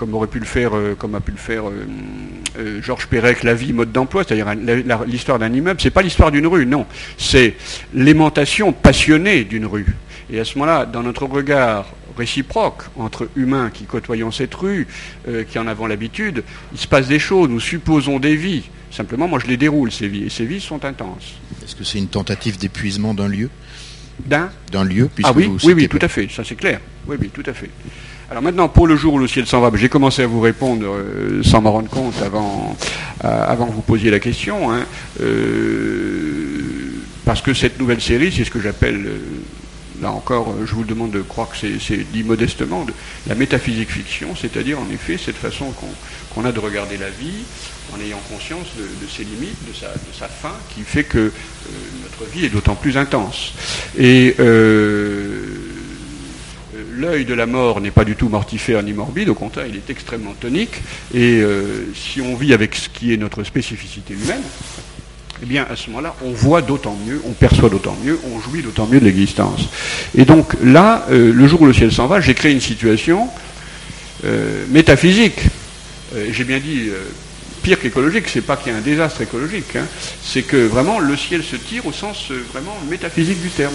comme 0.00 0.14
aurait 0.14 0.28
pu 0.28 0.38
le 0.38 0.46
faire, 0.46 0.72
comme 0.98 1.14
a 1.14 1.20
pu 1.20 1.30
le 1.30 1.36
faire 1.36 1.64
Georges 2.80 3.06
Perec, 3.06 3.42
La 3.42 3.52
vie, 3.52 3.74
mode 3.74 3.92
d'emploi, 3.92 4.24
c'est-à-dire 4.24 4.46
l'histoire 5.06 5.38
d'un 5.38 5.52
immeuble. 5.52 5.78
C'est 5.78 5.90
pas 5.90 6.00
l'histoire 6.00 6.30
d'une 6.30 6.46
rue, 6.46 6.64
non. 6.64 6.86
C'est 7.18 7.54
l'aimantation 7.92 8.72
passionnée 8.72 9.44
d'une 9.44 9.66
rue. 9.66 9.94
Et 10.32 10.40
à 10.40 10.46
ce 10.46 10.58
moment-là, 10.58 10.86
dans 10.86 11.02
notre 11.02 11.26
regard 11.26 11.84
réciproque 12.16 12.84
entre 12.96 13.28
humains 13.36 13.70
qui 13.70 13.84
côtoyons 13.84 14.30
cette 14.30 14.54
rue, 14.54 14.86
euh, 15.28 15.44
qui 15.44 15.58
en 15.58 15.66
avons 15.66 15.86
l'habitude, 15.86 16.44
il 16.72 16.78
se 16.78 16.86
passe 16.86 17.06
des 17.06 17.18
choses, 17.18 17.50
nous 17.50 17.60
supposons 17.60 18.18
des 18.18 18.36
vies. 18.36 18.64
Simplement, 18.90 19.28
moi 19.28 19.38
je 19.38 19.46
les 19.48 19.58
déroule, 19.58 19.92
ces 19.92 20.08
vies, 20.08 20.24
et 20.24 20.30
ces 20.30 20.46
vies 20.46 20.62
sont 20.62 20.82
intenses. 20.86 21.34
Est-ce 21.62 21.76
que 21.76 21.84
c'est 21.84 21.98
une 21.98 22.08
tentative 22.08 22.58
d'épuisement 22.58 23.12
d'un 23.12 23.28
lieu? 23.28 23.50
D'un? 24.24 24.50
D'un 24.72 24.84
lieu 24.84 25.10
Ah 25.22 25.32
oui, 25.34 25.50
oui, 25.62 25.74
oui, 25.74 25.88
tout 25.88 25.98
à 26.00 26.08
fait, 26.08 26.28
ça 26.30 26.42
c'est 26.42 26.56
clair. 26.56 26.80
Oui, 27.06 27.16
oui, 27.20 27.30
tout 27.32 27.44
à 27.46 27.52
fait. 27.52 27.70
Alors 28.30 28.44
maintenant, 28.44 28.68
pour 28.68 28.86
le 28.86 28.94
jour 28.94 29.14
où 29.14 29.18
le 29.18 29.26
ciel 29.26 29.44
s'en 29.44 29.60
va, 29.60 29.76
j'ai 29.76 29.88
commencé 29.88 30.22
à 30.22 30.28
vous 30.28 30.40
répondre 30.40 30.86
euh, 30.86 31.42
sans 31.42 31.60
m'en 31.60 31.72
rendre 31.72 31.88
compte 31.88 32.14
avant, 32.22 32.76
euh, 33.24 33.44
avant 33.44 33.66
que 33.66 33.72
vous 33.72 33.82
posiez 33.82 34.08
la 34.12 34.20
question, 34.20 34.70
hein, 34.70 34.86
parce 37.24 37.42
que 37.42 37.54
cette 37.54 37.80
nouvelle 37.80 38.00
série, 38.00 38.32
c'est 38.32 38.44
ce 38.44 38.50
que 38.50 38.60
j'appelle 38.60 39.10
là 40.00 40.10
encore, 40.12 40.50
euh, 40.50 40.66
je 40.66 40.74
vous 40.74 40.84
demande 40.84 41.10
de 41.10 41.20
croire 41.20 41.48
que 41.50 41.56
c'est 41.56 42.12
dit 42.12 42.22
modestement, 42.22 42.84
de 42.84 42.92
la 43.26 43.34
métaphysique 43.34 43.90
fiction, 43.90 44.34
c'est-à-dire 44.34 44.78
en 44.78 44.90
effet 44.92 45.18
cette 45.22 45.36
façon 45.36 45.72
qu'on 46.34 46.44
a 46.44 46.52
de 46.52 46.58
regarder 46.58 46.96
la 46.96 47.10
vie 47.10 47.44
en 47.94 48.00
ayant 48.00 48.20
conscience 48.30 48.68
de, 48.76 49.08
ses 49.08 49.24
limites, 49.24 49.58
de 49.66 49.74
sa, 49.74 50.28
fin, 50.28 50.54
qui 50.74 50.82
fait 50.82 51.04
que 51.04 51.18
euh, 51.18 51.30
notre 52.02 52.30
vie 52.30 52.46
est 52.46 52.50
d'autant 52.50 52.76
plus 52.76 52.96
intense. 52.96 53.52
Et 53.98 54.36
euh, 54.38 55.59
l'œil 57.00 57.24
de 57.24 57.34
la 57.34 57.46
mort 57.46 57.80
n'est 57.80 57.90
pas 57.90 58.04
du 58.04 58.14
tout 58.14 58.28
mortifère 58.28 58.82
ni 58.82 58.92
morbide, 58.92 59.28
au 59.28 59.34
contraire, 59.34 59.66
il 59.66 59.76
est 59.76 59.90
extrêmement 59.90 60.34
tonique. 60.38 60.82
Et 61.14 61.42
si 61.94 62.20
on 62.20 62.36
vit 62.36 62.52
avec 62.52 62.74
ce 62.74 62.88
qui 62.88 63.12
est 63.12 63.16
notre 63.16 63.42
spécificité 63.42 64.14
humaine, 64.14 64.42
eh 65.42 65.46
bien 65.46 65.66
à 65.70 65.76
ce 65.76 65.88
moment-là, 65.90 66.14
on 66.22 66.32
voit 66.32 66.62
d'autant 66.62 66.96
mieux, 67.06 67.20
on 67.26 67.32
perçoit 67.32 67.70
d'autant 67.70 67.96
mieux, 68.04 68.18
on 68.32 68.40
jouit 68.40 68.62
d'autant 68.62 68.86
mieux 68.86 69.00
de 69.00 69.04
l'existence. 69.04 69.68
Et 70.16 70.24
donc 70.24 70.54
là, 70.62 71.06
euh, 71.10 71.32
le 71.32 71.46
jour 71.46 71.62
où 71.62 71.66
le 71.66 71.72
ciel 71.72 71.92
s'en 71.92 72.06
va, 72.06 72.20
j'ai 72.20 72.34
créé 72.34 72.52
une 72.52 72.60
situation 72.60 73.28
euh, 74.24 74.64
métaphysique. 74.68 75.40
Euh, 76.14 76.26
j'ai 76.30 76.44
bien 76.44 76.58
dit 76.58 76.90
pire 77.60 77.78
qu'écologique, 77.78 78.28
c'est 78.28 78.40
pas 78.40 78.56
qu'il 78.56 78.72
y 78.72 78.74
a 78.74 78.78
un 78.78 78.82
désastre 78.82 79.20
écologique, 79.20 79.76
hein. 79.76 79.86
c'est 80.22 80.42
que 80.42 80.56
vraiment 80.56 80.98
le 80.98 81.16
ciel 81.16 81.42
se 81.42 81.56
tire 81.56 81.86
au 81.86 81.92
sens 81.92 82.30
euh, 82.30 82.42
vraiment 82.52 82.76
métaphysique 82.88 83.40
du 83.40 83.50
terme. 83.50 83.74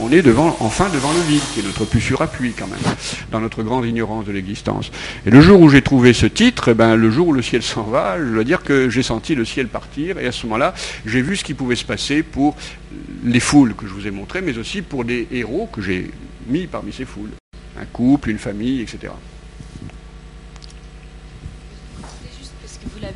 On 0.00 0.10
est 0.10 0.22
devant, 0.22 0.56
enfin 0.60 0.88
devant 0.92 1.12
le 1.12 1.20
vide, 1.28 1.42
qui 1.52 1.60
est 1.60 1.62
notre 1.62 1.84
plus 1.84 2.00
sûr 2.00 2.22
appui 2.22 2.52
quand 2.52 2.66
même, 2.66 2.94
dans 3.30 3.40
notre 3.40 3.62
grande 3.62 3.86
ignorance 3.86 4.24
de 4.24 4.32
l'existence. 4.32 4.90
Et 5.26 5.30
le 5.30 5.40
jour 5.40 5.60
où 5.60 5.68
j'ai 5.68 5.82
trouvé 5.82 6.12
ce 6.12 6.26
titre, 6.26 6.70
eh 6.70 6.74
ben, 6.74 6.96
le 6.96 7.10
jour 7.10 7.28
où 7.28 7.32
le 7.32 7.42
ciel 7.42 7.62
s'en 7.62 7.82
va, 7.82 8.16
je 8.18 8.32
dois 8.32 8.44
dire 8.44 8.62
que 8.62 8.88
j'ai 8.88 9.02
senti 9.02 9.34
le 9.34 9.44
ciel 9.44 9.68
partir, 9.68 10.18
et 10.18 10.26
à 10.26 10.32
ce 10.32 10.46
moment-là, 10.46 10.74
j'ai 11.06 11.22
vu 11.22 11.36
ce 11.36 11.44
qui 11.44 11.54
pouvait 11.54 11.76
se 11.76 11.84
passer 11.84 12.22
pour 12.22 12.56
les 13.24 13.40
foules 13.40 13.74
que 13.74 13.86
je 13.86 13.92
vous 13.92 14.06
ai 14.06 14.10
montrées, 14.10 14.40
mais 14.40 14.56
aussi 14.58 14.82
pour 14.82 15.04
des 15.04 15.28
héros 15.30 15.68
que 15.72 15.82
j'ai 15.82 16.10
mis 16.46 16.66
parmi 16.66 16.92
ces 16.92 17.04
foules. 17.04 17.30
Un 17.80 17.86
couple, 17.86 18.30
une 18.30 18.38
famille, 18.38 18.80
etc. 18.80 19.12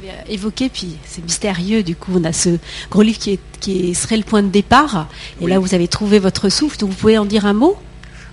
l'avez 0.06 0.32
évoqué, 0.32 0.68
puis 0.68 0.96
c'est 1.04 1.22
mystérieux, 1.22 1.82
du 1.82 1.96
coup, 1.96 2.12
on 2.14 2.24
a 2.24 2.32
ce 2.32 2.58
gros 2.90 3.02
livre 3.02 3.18
qui, 3.18 3.38
qui 3.60 3.94
serait 3.94 4.16
le 4.16 4.24
point 4.24 4.42
de 4.42 4.48
départ, 4.48 5.08
et 5.40 5.46
là 5.46 5.58
vous 5.58 5.74
avez 5.74 5.88
trouvé 5.88 6.18
votre 6.18 6.48
souffle, 6.48 6.78
donc 6.78 6.90
vous 6.90 6.96
pouvez 6.96 7.18
en 7.18 7.24
dire 7.24 7.46
un 7.46 7.52
mot 7.54 7.78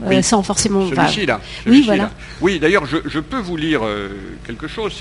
euh, 0.04 0.22
sans 0.22 0.42
forcément. 0.44 0.88
Celui-ci 0.90 1.26
là. 1.26 1.40
oui, 1.68 1.84
voilà. 1.86 2.12
Oui, 2.42 2.60
d'ailleurs, 2.60 2.86
je, 2.86 3.20
peux 3.20 3.40
vous 3.40 3.58
lire 3.58 3.82
euh, 3.84 4.10
quelque 4.46 4.68
chose. 4.68 4.94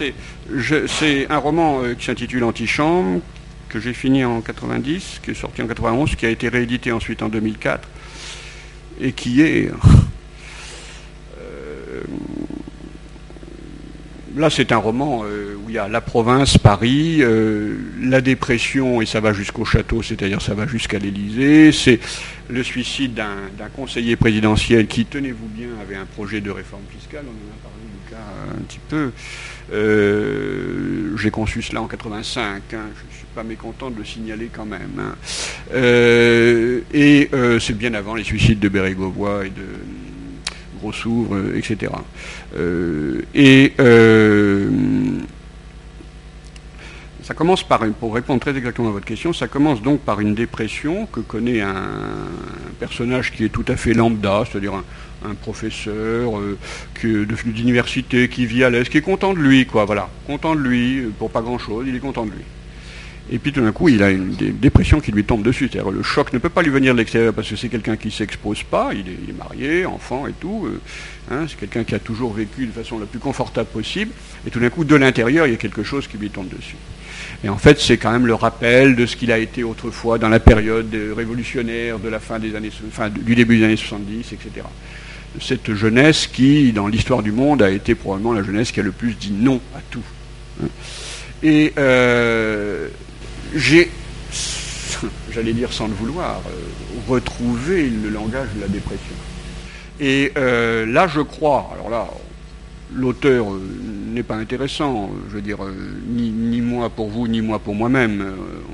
C'est 0.87 1.30
un 1.30 1.38
roman 1.38 1.83
euh, 1.83 1.94
qui 1.94 2.04
s'intitule 2.04 2.44
Antichambre, 2.44 3.20
que 3.68 3.80
j'ai 3.80 3.94
fini 3.94 4.24
en 4.24 4.40
90, 4.40 5.20
qui 5.22 5.30
est 5.30 5.35
sorti 5.35 5.62
en 5.62 5.66
91, 5.66 6.16
qui 6.16 6.26
a 6.26 6.28
été 6.28 6.48
réédité 6.48 6.92
ensuite 6.92 7.22
en 7.22 7.28
2004, 7.28 7.88
et 9.00 9.12
qui 9.12 9.40
est 9.42 9.70
Là, 14.36 14.48
c'est 14.48 14.70
un 14.70 14.76
roman 14.76 15.22
euh, 15.24 15.56
où 15.56 15.70
il 15.70 15.74
y 15.74 15.78
a 15.78 15.88
la 15.88 16.00
province, 16.00 16.56
Paris, 16.56 17.18
euh, 17.20 17.76
la 18.00 18.20
dépression, 18.20 19.02
et 19.02 19.06
ça 19.06 19.18
va 19.18 19.32
jusqu'au 19.32 19.64
château, 19.64 20.02
c'est-à-dire 20.02 20.40
ça 20.40 20.54
va 20.54 20.68
jusqu'à 20.68 20.98
l'Élysée. 21.00 21.72
C'est 21.72 21.98
le 22.48 22.62
suicide 22.62 23.14
d'un 23.14 23.68
conseiller 23.74 24.14
présidentiel 24.14 24.86
qui, 24.86 25.04
tenez-vous 25.04 25.48
bien, 25.48 25.68
avait 25.82 25.96
un 25.96 26.06
projet 26.06 26.40
de 26.40 26.50
réforme 26.50 26.84
fiscale. 26.96 27.24
On 27.26 27.30
en 27.30 27.32
a 27.32 27.60
parlé, 27.60 27.82
Lucas, 28.04 28.56
un 28.56 28.62
petit 28.62 28.80
peu. 28.88 29.10
Euh, 29.72 31.16
j'ai 31.16 31.30
conçu 31.30 31.60
cela 31.62 31.82
en 31.82 31.88
85. 31.88 32.46
Hein. 32.46 32.62
je 32.72 32.76
ne 32.76 33.16
suis 33.16 33.26
pas 33.34 33.42
mécontent 33.42 33.90
de 33.90 33.98
le 33.98 34.04
signaler 34.04 34.48
quand 34.52 34.66
même. 34.66 34.90
Hein. 34.98 35.14
et 35.74 37.30
c'est 37.60 37.76
bien 37.76 37.94
avant 37.94 38.14
les 38.14 38.24
suicides 38.24 38.60
de 38.60 38.68
Bérégovoy 38.68 39.46
et 39.46 39.50
de 39.50 39.66
Gros 40.80 40.92
s'ouvre, 40.92 41.36
etc. 41.54 41.92
et 42.54 42.56
euh, 42.58 43.22
euh, 43.80 44.70
ça 47.22 47.34
commence 47.34 47.62
par, 47.62 47.80
pour 48.00 48.14
répondre 48.14 48.40
très 48.40 48.56
exactement 48.56 48.88
à 48.88 48.92
votre 48.92 49.04
question, 49.04 49.32
ça 49.32 49.46
commence 49.46 49.82
donc 49.82 50.00
par 50.00 50.20
une 50.20 50.34
dépression 50.34 51.06
que 51.06 51.20
connaît 51.20 51.60
un, 51.60 51.76
personnage 52.80 53.32
qui 53.32 53.44
est 53.44 53.50
tout 53.50 53.64
à 53.68 53.76
fait 53.76 53.92
lambda, 53.92 54.44
c'est-à-dire 54.50 54.74
un, 55.24 55.34
professeur 55.34 56.38
euh, 56.38 56.58
d'université 57.04 58.28
qui 58.28 58.46
vit 58.46 58.64
à 58.64 58.70
l'aise, 58.70 58.88
qui 58.88 58.98
est 58.98 59.02
content 59.02 59.34
de 59.34 59.38
lui, 59.38 59.66
quoi, 59.66 59.84
voilà, 59.84 60.08
content 60.26 60.56
de 60.56 60.60
lui, 60.60 61.02
pour 61.18 61.30
pas 61.30 61.42
grand-chose, 61.42 61.84
il 61.86 61.94
est 61.94 62.00
content 62.00 62.24
de 62.24 62.30
lui. 62.30 62.44
Et 63.33 63.38
puis 63.38 63.52
tout 63.52 63.61
d'un 63.61 63.72
coup, 63.72 63.88
il 63.88 64.02
a 64.02 64.11
une 64.11 64.35
dépression 64.35 65.00
qui 65.00 65.12
lui 65.12 65.24
tombe 65.24 65.42
dessus. 65.42 65.68
C'est-à-dire 65.70 65.92
le 65.92 66.02
choc 66.02 66.33
ne 66.33 66.38
peut 66.38 66.48
pas 66.48 66.62
lui 66.62 66.70
venir 66.70 66.94
de 66.94 66.98
l'extérieur 66.98 67.33
parce 67.33 67.48
que 67.48 67.56
c'est 67.56 67.68
quelqu'un 67.68 67.96
qui 67.96 68.09
ne 68.09 68.12
s'expose 68.12 68.62
pas, 68.64 68.90
il 68.92 69.09
est, 69.09 69.37
marié, 69.37 69.87
enfant 69.87 70.26
et 70.26 70.33
tout. 70.33 70.66
Euh, 70.66 70.80
hein, 71.30 71.46
c'est 71.48 71.59
quelqu'un 71.59 71.85
qui 71.85 71.94
a 71.94 72.00
toujours 72.00 72.33
vécu 72.33 72.66
de 72.66 72.72
façon 72.72 72.98
la 72.98 73.06
plus 73.06 73.20
confortable 73.20 73.68
possible. 73.68 74.12
Et 74.46 74.50
tout 74.50 74.59
d'un 74.59 74.70
coup, 74.70 74.85
de 74.85 74.96
l'intérieur, 74.96 75.46
il 75.46 75.50
y 75.50 75.54
a 75.54 75.59
quelque 75.59 75.85
chose 75.85 76.09
qui 76.09 76.16
lui 76.18 76.30
tombe 76.30 76.48
dessus. 76.48 76.76
Et 77.44 77.48
en 77.48 77.56
fait, 77.56 77.80
c'est 77.80 77.96
quand 77.96 78.11
même 78.11 78.26
le 78.26 78.35
rappel 78.35 78.96
de 78.96 79.06
ce 79.06 79.16
qu'il 79.16 79.30
a 79.33 79.38
été 79.38 79.62
autrefois 79.62 80.18
dans 80.18 80.28
la 80.28 80.40
période 80.40 80.94
révolutionnaire 81.16 81.98
de 81.98 82.09
la 82.09 82.18
fin 82.18 82.38
des 82.38 82.54
années, 82.54 82.70
enfin, 82.88 83.09
du 83.09 83.35
début 83.35 83.59
des 83.59 83.64
années 83.64 83.76
70, 83.76 84.33
etc. 84.33 84.66
Cette 85.40 85.72
jeunesse 85.74 86.26
qui, 86.26 86.72
dans 86.72 86.88
l'histoire 86.88 87.22
du 87.22 87.33
monde, 87.33 87.62
a 87.62 87.70
été 87.70 87.94
probablement 87.94 88.33
la 88.33 88.42
jeunesse 88.42 88.72
qui 88.72 88.80
a 88.80 88.83
le 88.83 88.92
plus 88.92 89.14
dit 89.14 89.33
non 89.33 89.61
à 89.76 89.80
tout. 89.90 90.02
Hein. 90.62 90.66
Et 91.42 91.72
euh, 91.78 92.88
j'ai, 93.54 93.90
j'allais 95.32 95.52
dire 95.52 95.72
sans 95.72 95.88
le 95.88 95.94
vouloir, 95.94 96.40
euh, 96.46 97.10
retrouvé 97.12 97.88
le 97.88 98.08
langage 98.08 98.48
de 98.56 98.60
la 98.60 98.68
dépression. 98.68 99.14
Et 99.98 100.32
euh, 100.36 100.86
là, 100.86 101.08
je 101.08 101.20
crois, 101.20 101.70
alors 101.74 101.90
là, 101.90 102.08
l'auteur 102.94 103.52
euh, 103.52 103.60
n'est 104.12 104.22
pas 104.22 104.36
intéressant, 104.36 105.10
je 105.28 105.34
veux 105.34 105.42
dire, 105.42 105.58
ni, 106.08 106.60
moi 106.60 106.90
pour 106.90 107.08
vous, 107.08 107.28
ni 107.28 107.40
moi 107.40 107.58
pour 107.58 107.74
moi-même, 107.74 108.24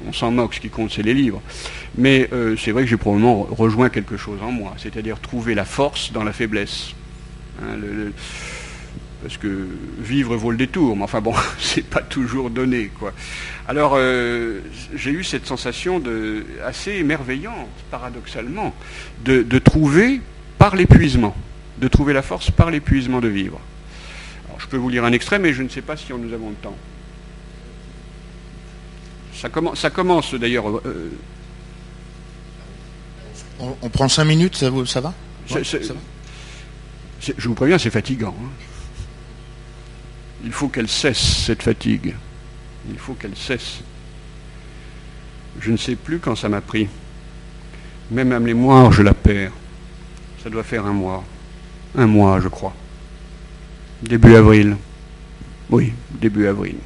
on 0.09 0.13
s'en 0.13 0.31
moque, 0.31 0.55
ce 0.55 0.61
qui 0.61 0.71
compte, 0.71 0.91
c'est 0.91 1.03
les 1.03 1.15
livres. 1.15 1.43
Mais 1.99 2.31
c'est 2.59 2.71
vrai 2.71 2.85
que 2.85 2.89
j'ai 2.89 2.97
probablement 2.97 3.47
rejoint 3.51 3.91
quelque 3.91 4.17
chose 4.17 4.39
en 4.43 4.53
moi, 4.53 4.75
c'est-à-dire 4.79 5.21
trouver 5.21 5.55
la 5.55 5.65
force 5.65 6.13
dans 6.13 6.25
la 6.25 6.33
faiblesse. 6.33 6.95
Hein, 7.61 7.77
parce 9.27 9.39
que 9.39 9.67
vivre 9.99 10.37
vaut 10.37 10.53
le 10.53 10.57
détour, 10.57 10.95
mais 10.95 11.03
enfin 11.03 11.21
bon, 11.21 11.35
c'est 11.59 11.85
pas 11.85 12.01
toujours 12.01 12.49
donné, 12.49 12.93
quoi. 12.97 13.13
Alors, 13.67 13.95
euh, 13.97 14.61
j'ai 14.95 15.11
eu 15.11 15.25
cette 15.25 15.47
sensation 15.47 15.99
de, 15.99 16.47
assez 16.65 16.93
émerveillante, 16.93 17.67
paradoxalement, 17.91 18.73
de, 19.25 19.59
trouver 19.59 20.21
par 20.59 20.77
l'épuisement, 20.77 21.35
de 21.79 21.89
trouver 21.89 22.13
la 22.13 22.23
force 22.23 22.53
par 22.53 22.71
l'épuisement 22.71 23.21
de 23.21 23.27
vivre. 23.27 23.59
Alors, 24.47 24.61
je 24.61 24.69
peux 24.69 24.77
vous 24.77 24.91
lire 24.91 25.05
un 25.05 25.11
extrait, 25.11 25.41
mais 25.41 25.53
je 25.53 25.65
ne 25.65 25.69
sais 25.69 25.83
pas 25.83 25.97
si 25.97 26.13
nous 26.13 26.33
avons 26.33 26.51
le 26.51 26.57
temps. 26.63 26.77
Ça, 29.35 29.49
commence, 29.49 29.81
ça 29.81 29.91
commence 29.91 30.35
d'ailleurs. 30.35 30.69
Euh, 30.69 31.11
on, 33.59 33.89
prend 33.89 34.09
cinq 34.09 34.27
minutes, 34.27 34.55
ça, 34.55 34.71
ça 34.87 35.01
va, 35.01 35.15
Je 35.49 37.49
vous 37.49 37.55
préviens, 37.55 37.79
c'est 37.79 37.91
fatigant. 37.91 38.37
Hein. 38.41 38.51
Il 40.45 40.53
faut 40.53 40.69
qu'elle 40.69 40.89
cesse, 40.89 41.45
cette 41.47 41.63
fatigue. 41.63 42.15
Il 42.91 42.99
faut 42.99 43.15
qu'elle 43.15 43.37
cesse. 43.37 43.81
Je 45.61 45.73
ne 45.73 45.77
sais 45.77 45.97
plus 45.97 46.19
quand 46.19 46.37
ça 46.37 46.49
m'a 46.49 46.61
pris. 46.61 46.89
Même 48.11 48.33
à 48.33 48.39
mémoire, 48.39 48.93
je 48.93 49.03
la 49.03 49.15
perds. 49.15 49.53
Ça 50.43 50.51
doit 50.51 50.63
faire 50.63 50.87
un 50.87 50.93
mois. 50.93 51.25
Un 51.97 52.07
mois, 52.07 52.41
je 52.41 52.49
crois. 52.49 52.75
Début 54.03 54.35
avril. 54.35 54.77
Oui, 55.71 55.93
début 56.21 56.47
avril. 56.47 56.77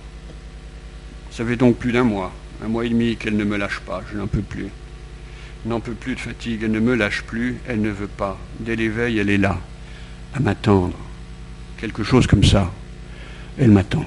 Ça 1.31 1.45
fait 1.45 1.57
donc 1.57 1.77
plus 1.77 1.93
d'un 1.93 2.05
mois, 2.05 2.33
un 2.65 2.69
mois 2.69 2.85
et 2.85 2.89
demi 2.89 3.17
qu'elle 3.17 3.37
ne 3.37 3.45
me 3.45 3.57
lâche 3.57 3.81
pas, 3.81 4.03
je 4.11 4.17
n'en 4.19 4.27
peux 4.27 4.43
plus. 4.43 4.69
N'en 5.67 5.81
peux 5.81 5.93
plus 5.93 6.15
de 6.15 6.21
fatigue, 6.21 6.63
elle 6.63 6.71
ne 6.71 6.81
me 6.81 6.95
lâche 6.95 7.23
plus, 7.23 7.59
elle 7.69 7.83
ne 7.83 7.91
veut 7.91 8.09
pas. 8.09 8.39
Dès 8.61 8.77
l'éveil, 8.77 9.19
elle 9.19 9.29
est 9.29 9.39
là, 9.39 9.59
à 10.35 10.41
m'attendre. 10.41 10.97
Quelque 11.79 12.03
chose 12.03 12.27
comme 12.27 12.45
ça. 12.45 12.71
Elle 13.61 13.71
m'attend 13.71 14.05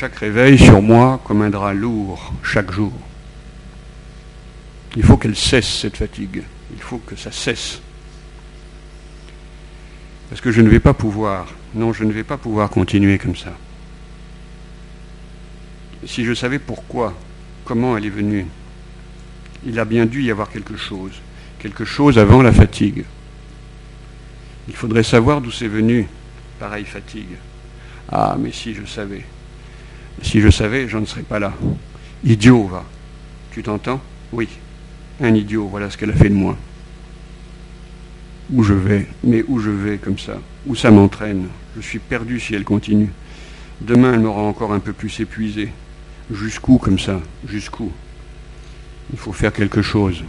chaque 0.00 0.16
réveil 0.16 0.58
sur 0.58 0.80
moi 0.80 1.20
comme 1.24 1.42
un 1.42 1.50
drap 1.50 1.74
lourd 1.74 2.32
chaque 2.42 2.72
jour. 2.72 2.92
Il 4.96 5.02
faut 5.02 5.16
qu'elle 5.16 5.36
cesse 5.36 5.68
cette 5.68 5.96
fatigue. 5.96 6.42
Il 6.72 6.80
faut 6.80 6.98
que 6.98 7.16
ça 7.16 7.30
cesse. 7.30 7.80
Parce 10.28 10.40
que 10.40 10.52
je 10.52 10.62
ne 10.62 10.68
vais 10.68 10.80
pas 10.80 10.94
pouvoir, 10.94 11.48
non, 11.74 11.92
je 11.92 12.04
ne 12.04 12.12
vais 12.12 12.24
pas 12.24 12.38
pouvoir 12.38 12.70
continuer 12.70 13.18
comme 13.18 13.36
ça. 13.36 13.52
Si 16.06 16.24
je 16.24 16.32
savais 16.32 16.58
pourquoi, 16.58 17.14
comment 17.64 17.96
elle 17.96 18.06
est 18.06 18.10
venue, 18.10 18.46
il 19.66 19.78
a 19.78 19.84
bien 19.84 20.06
dû 20.06 20.22
y 20.22 20.30
avoir 20.30 20.50
quelque 20.50 20.76
chose, 20.76 21.20
quelque 21.58 21.84
chose 21.84 22.18
avant 22.18 22.42
la 22.42 22.52
fatigue. 22.52 23.04
Il 24.68 24.74
faudrait 24.74 25.02
savoir 25.02 25.40
d'où 25.40 25.50
c'est 25.50 25.68
venu, 25.68 26.06
pareille 26.60 26.84
fatigue. 26.84 27.38
Ah, 28.12 28.36
mais 28.38 28.52
si 28.52 28.74
je 28.74 28.84
savais. 28.84 29.24
Si 30.22 30.40
je 30.42 30.50
savais, 30.50 30.88
je 30.88 30.98
ne 30.98 31.06
serais 31.06 31.22
pas 31.22 31.38
là. 31.38 31.54
Idiot, 32.22 32.64
va. 32.64 32.84
Tu 33.50 33.62
t'entends? 33.62 34.00
Oui. 34.30 34.46
Un 35.20 35.34
idiot, 35.34 35.66
voilà 35.68 35.88
ce 35.88 35.96
qu'elle 35.96 36.10
a 36.10 36.14
fait 36.14 36.28
de 36.28 36.34
moi. 36.34 36.56
Où 38.52 38.62
je 38.62 38.74
vais, 38.74 39.06
mais 39.24 39.42
où 39.48 39.58
je 39.58 39.70
vais 39.70 39.96
comme 39.96 40.18
ça? 40.18 40.38
Où 40.66 40.74
ça 40.74 40.90
m'entraîne? 40.90 41.48
Je 41.76 41.80
suis 41.80 41.98
perdu 41.98 42.38
si 42.38 42.54
elle 42.54 42.64
continue. 42.64 43.10
Demain, 43.80 44.12
elle 44.12 44.20
m'aura 44.20 44.42
encore 44.42 44.74
un 44.74 44.80
peu 44.80 44.92
plus 44.92 45.18
épuisé. 45.20 45.70
Jusqu'où 46.30 46.76
comme 46.76 46.98
ça? 46.98 47.20
Jusqu'où? 47.48 47.90
Il 49.12 49.18
faut 49.18 49.32
faire 49.32 49.52
quelque 49.52 49.80
chose. 49.82 50.22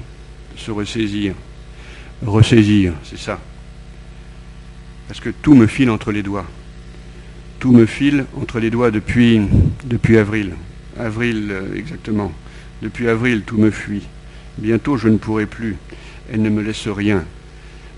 Se 0.55 0.71
ressaisir. 0.71 1.33
Ressaisir, 2.25 2.93
c'est 3.03 3.19
ça. 3.19 3.39
Parce 5.11 5.19
que 5.19 5.29
tout 5.29 5.55
me 5.55 5.67
file 5.67 5.89
entre 5.89 6.13
les 6.13 6.23
doigts 6.23 6.45
tout 7.59 7.73
me 7.73 7.85
file 7.85 8.27
entre 8.37 8.61
les 8.61 8.69
doigts 8.69 8.91
depuis, 8.91 9.41
depuis 9.83 10.17
avril. 10.17 10.53
Avril 10.97 11.49
euh, 11.51 11.75
exactement. 11.75 12.31
Depuis 12.81 13.09
avril, 13.09 13.43
tout 13.45 13.57
me 13.57 13.71
fuit. 13.71 14.03
Bientôt, 14.57 14.95
je 14.95 15.09
ne 15.09 15.17
pourrai 15.17 15.45
plus. 15.45 15.75
Elle 16.31 16.41
ne 16.41 16.49
me 16.49 16.61
laisse 16.61 16.87
rien. 16.87 17.25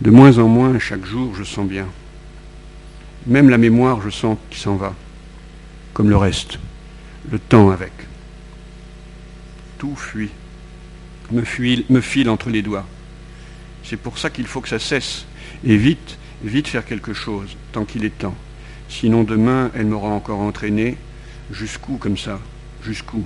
De 0.02 0.10
moins 0.10 0.40
en 0.40 0.48
moins, 0.48 0.80
chaque 0.80 1.06
jour, 1.06 1.36
je 1.36 1.44
sens 1.44 1.68
bien. 1.68 1.86
Même 3.28 3.50
la 3.50 3.60
mémoire, 3.60 4.02
je 4.02 4.10
sens 4.10 4.36
qu'il 4.50 4.60
s'en 4.60 4.76
va. 4.76 4.96
Comme 5.94 6.10
le 6.10 6.18
reste. 6.18 6.58
Le 7.32 7.38
temps 7.38 7.70
avec. 7.70 7.94
Tout 9.78 9.96
fuit, 9.96 10.32
me 11.32 11.44
file 12.02 12.30
entre 12.30 12.50
les 12.50 12.64
doigts. 12.64 12.88
C'est 13.84 13.98
pour 13.98 14.18
ça 14.18 14.32
qu'il 14.32 14.48
faut 14.48 14.62
que 14.62 14.70
ça 14.70 14.80
cesse. 14.80 15.26
Et 15.64 15.78
vite, 15.78 16.18
vite 16.44 16.68
faire 16.68 16.86
quelque 16.86 17.14
chose, 17.14 17.56
tant 17.72 17.86
qu'il 17.86 18.06
est 18.06 18.18
temps. 18.18 18.36
Sinon 18.90 19.24
demain, 19.24 19.72
elle 19.74 19.88
m'aura 19.88 20.10
encore 20.10 20.40
entraîné. 20.40 20.98
Jusqu'où 21.52 21.98
comme 21.98 22.18
ça 22.18 22.40
Jusqu'où? 22.84 23.24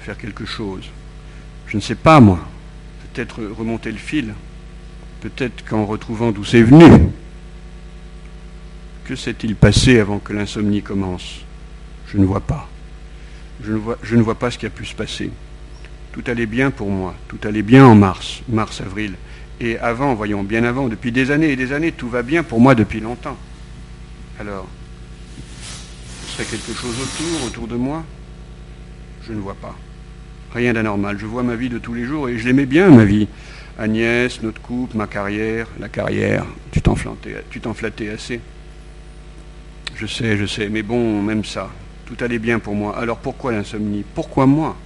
Faire 0.00 0.18
quelque 0.18 0.44
chose. 0.44 0.84
Je 1.66 1.76
ne 1.76 1.82
sais 1.82 1.94
pas, 1.94 2.20
moi. 2.20 2.40
Peut-être 3.12 3.42
remonter 3.42 3.92
le 3.92 3.98
fil. 3.98 4.34
Peut-être 5.20 5.64
qu'en 5.64 5.84
retrouvant 5.84 6.32
d'où 6.32 6.44
c'est 6.44 6.62
venu. 6.62 7.08
Que 9.04 9.14
s'est-il 9.14 9.54
passé 9.54 10.00
avant 10.00 10.18
que 10.18 10.32
l'insomnie 10.32 10.82
commence? 10.82 11.40
Je 12.08 12.18
ne 12.18 12.24
vois 12.24 12.40
pas. 12.40 12.68
Je 13.64 13.72
ne 13.72 13.76
vois, 13.76 13.98
je 14.02 14.16
ne 14.16 14.22
vois 14.22 14.34
pas 14.34 14.50
ce 14.50 14.58
qui 14.58 14.66
a 14.66 14.70
pu 14.70 14.84
se 14.84 14.94
passer. 14.94 15.30
Tout 16.12 16.24
allait 16.26 16.46
bien 16.46 16.70
pour 16.70 16.90
moi. 16.90 17.14
Tout 17.28 17.38
allait 17.44 17.62
bien 17.62 17.86
en 17.86 17.94
mars, 17.94 18.42
mars-avril. 18.48 19.14
Et 19.62 19.78
avant, 19.78 20.14
voyons, 20.14 20.42
bien 20.42 20.64
avant, 20.64 20.88
depuis 20.88 21.12
des 21.12 21.30
années 21.30 21.52
et 21.52 21.56
des 21.56 21.72
années, 21.72 21.92
tout 21.92 22.08
va 22.08 22.22
bien 22.22 22.42
pour 22.42 22.60
moi 22.60 22.74
depuis 22.74 22.98
longtemps. 22.98 23.36
Alors, 24.40 24.66
il 25.38 26.28
serait 26.32 26.44
quelque 26.44 26.72
chose 26.72 26.96
autour, 27.00 27.46
autour 27.46 27.68
de 27.68 27.76
moi? 27.76 28.02
Je 29.24 29.32
ne 29.32 29.38
vois 29.38 29.54
pas. 29.54 29.76
Rien 30.52 30.72
d'anormal. 30.72 31.16
Je 31.16 31.26
vois 31.26 31.44
ma 31.44 31.54
vie 31.54 31.68
de 31.68 31.78
tous 31.78 31.94
les 31.94 32.04
jours 32.04 32.28
et 32.28 32.38
je 32.38 32.44
l'aimais 32.44 32.66
bien, 32.66 32.90
ma 32.90 33.04
vie. 33.04 33.28
Agnès, 33.78 34.42
notre 34.42 34.60
couple, 34.60 34.96
ma 34.96 35.06
carrière, 35.06 35.68
la 35.78 35.88
carrière. 35.88 36.44
Tu 36.72 36.82
t'en 36.82 36.96
flattais 36.96 38.08
assez. 38.08 38.40
Je 39.94 40.06
sais, 40.06 40.36
je 40.36 40.44
sais, 40.44 40.68
mais 40.68 40.82
bon, 40.82 41.22
même 41.22 41.44
ça. 41.44 41.70
Tout 42.06 42.16
allait 42.24 42.40
bien 42.40 42.58
pour 42.58 42.74
moi. 42.74 42.98
Alors 42.98 43.18
pourquoi 43.18 43.52
l'insomnie? 43.52 44.04
Pourquoi 44.12 44.46
moi? 44.46 44.76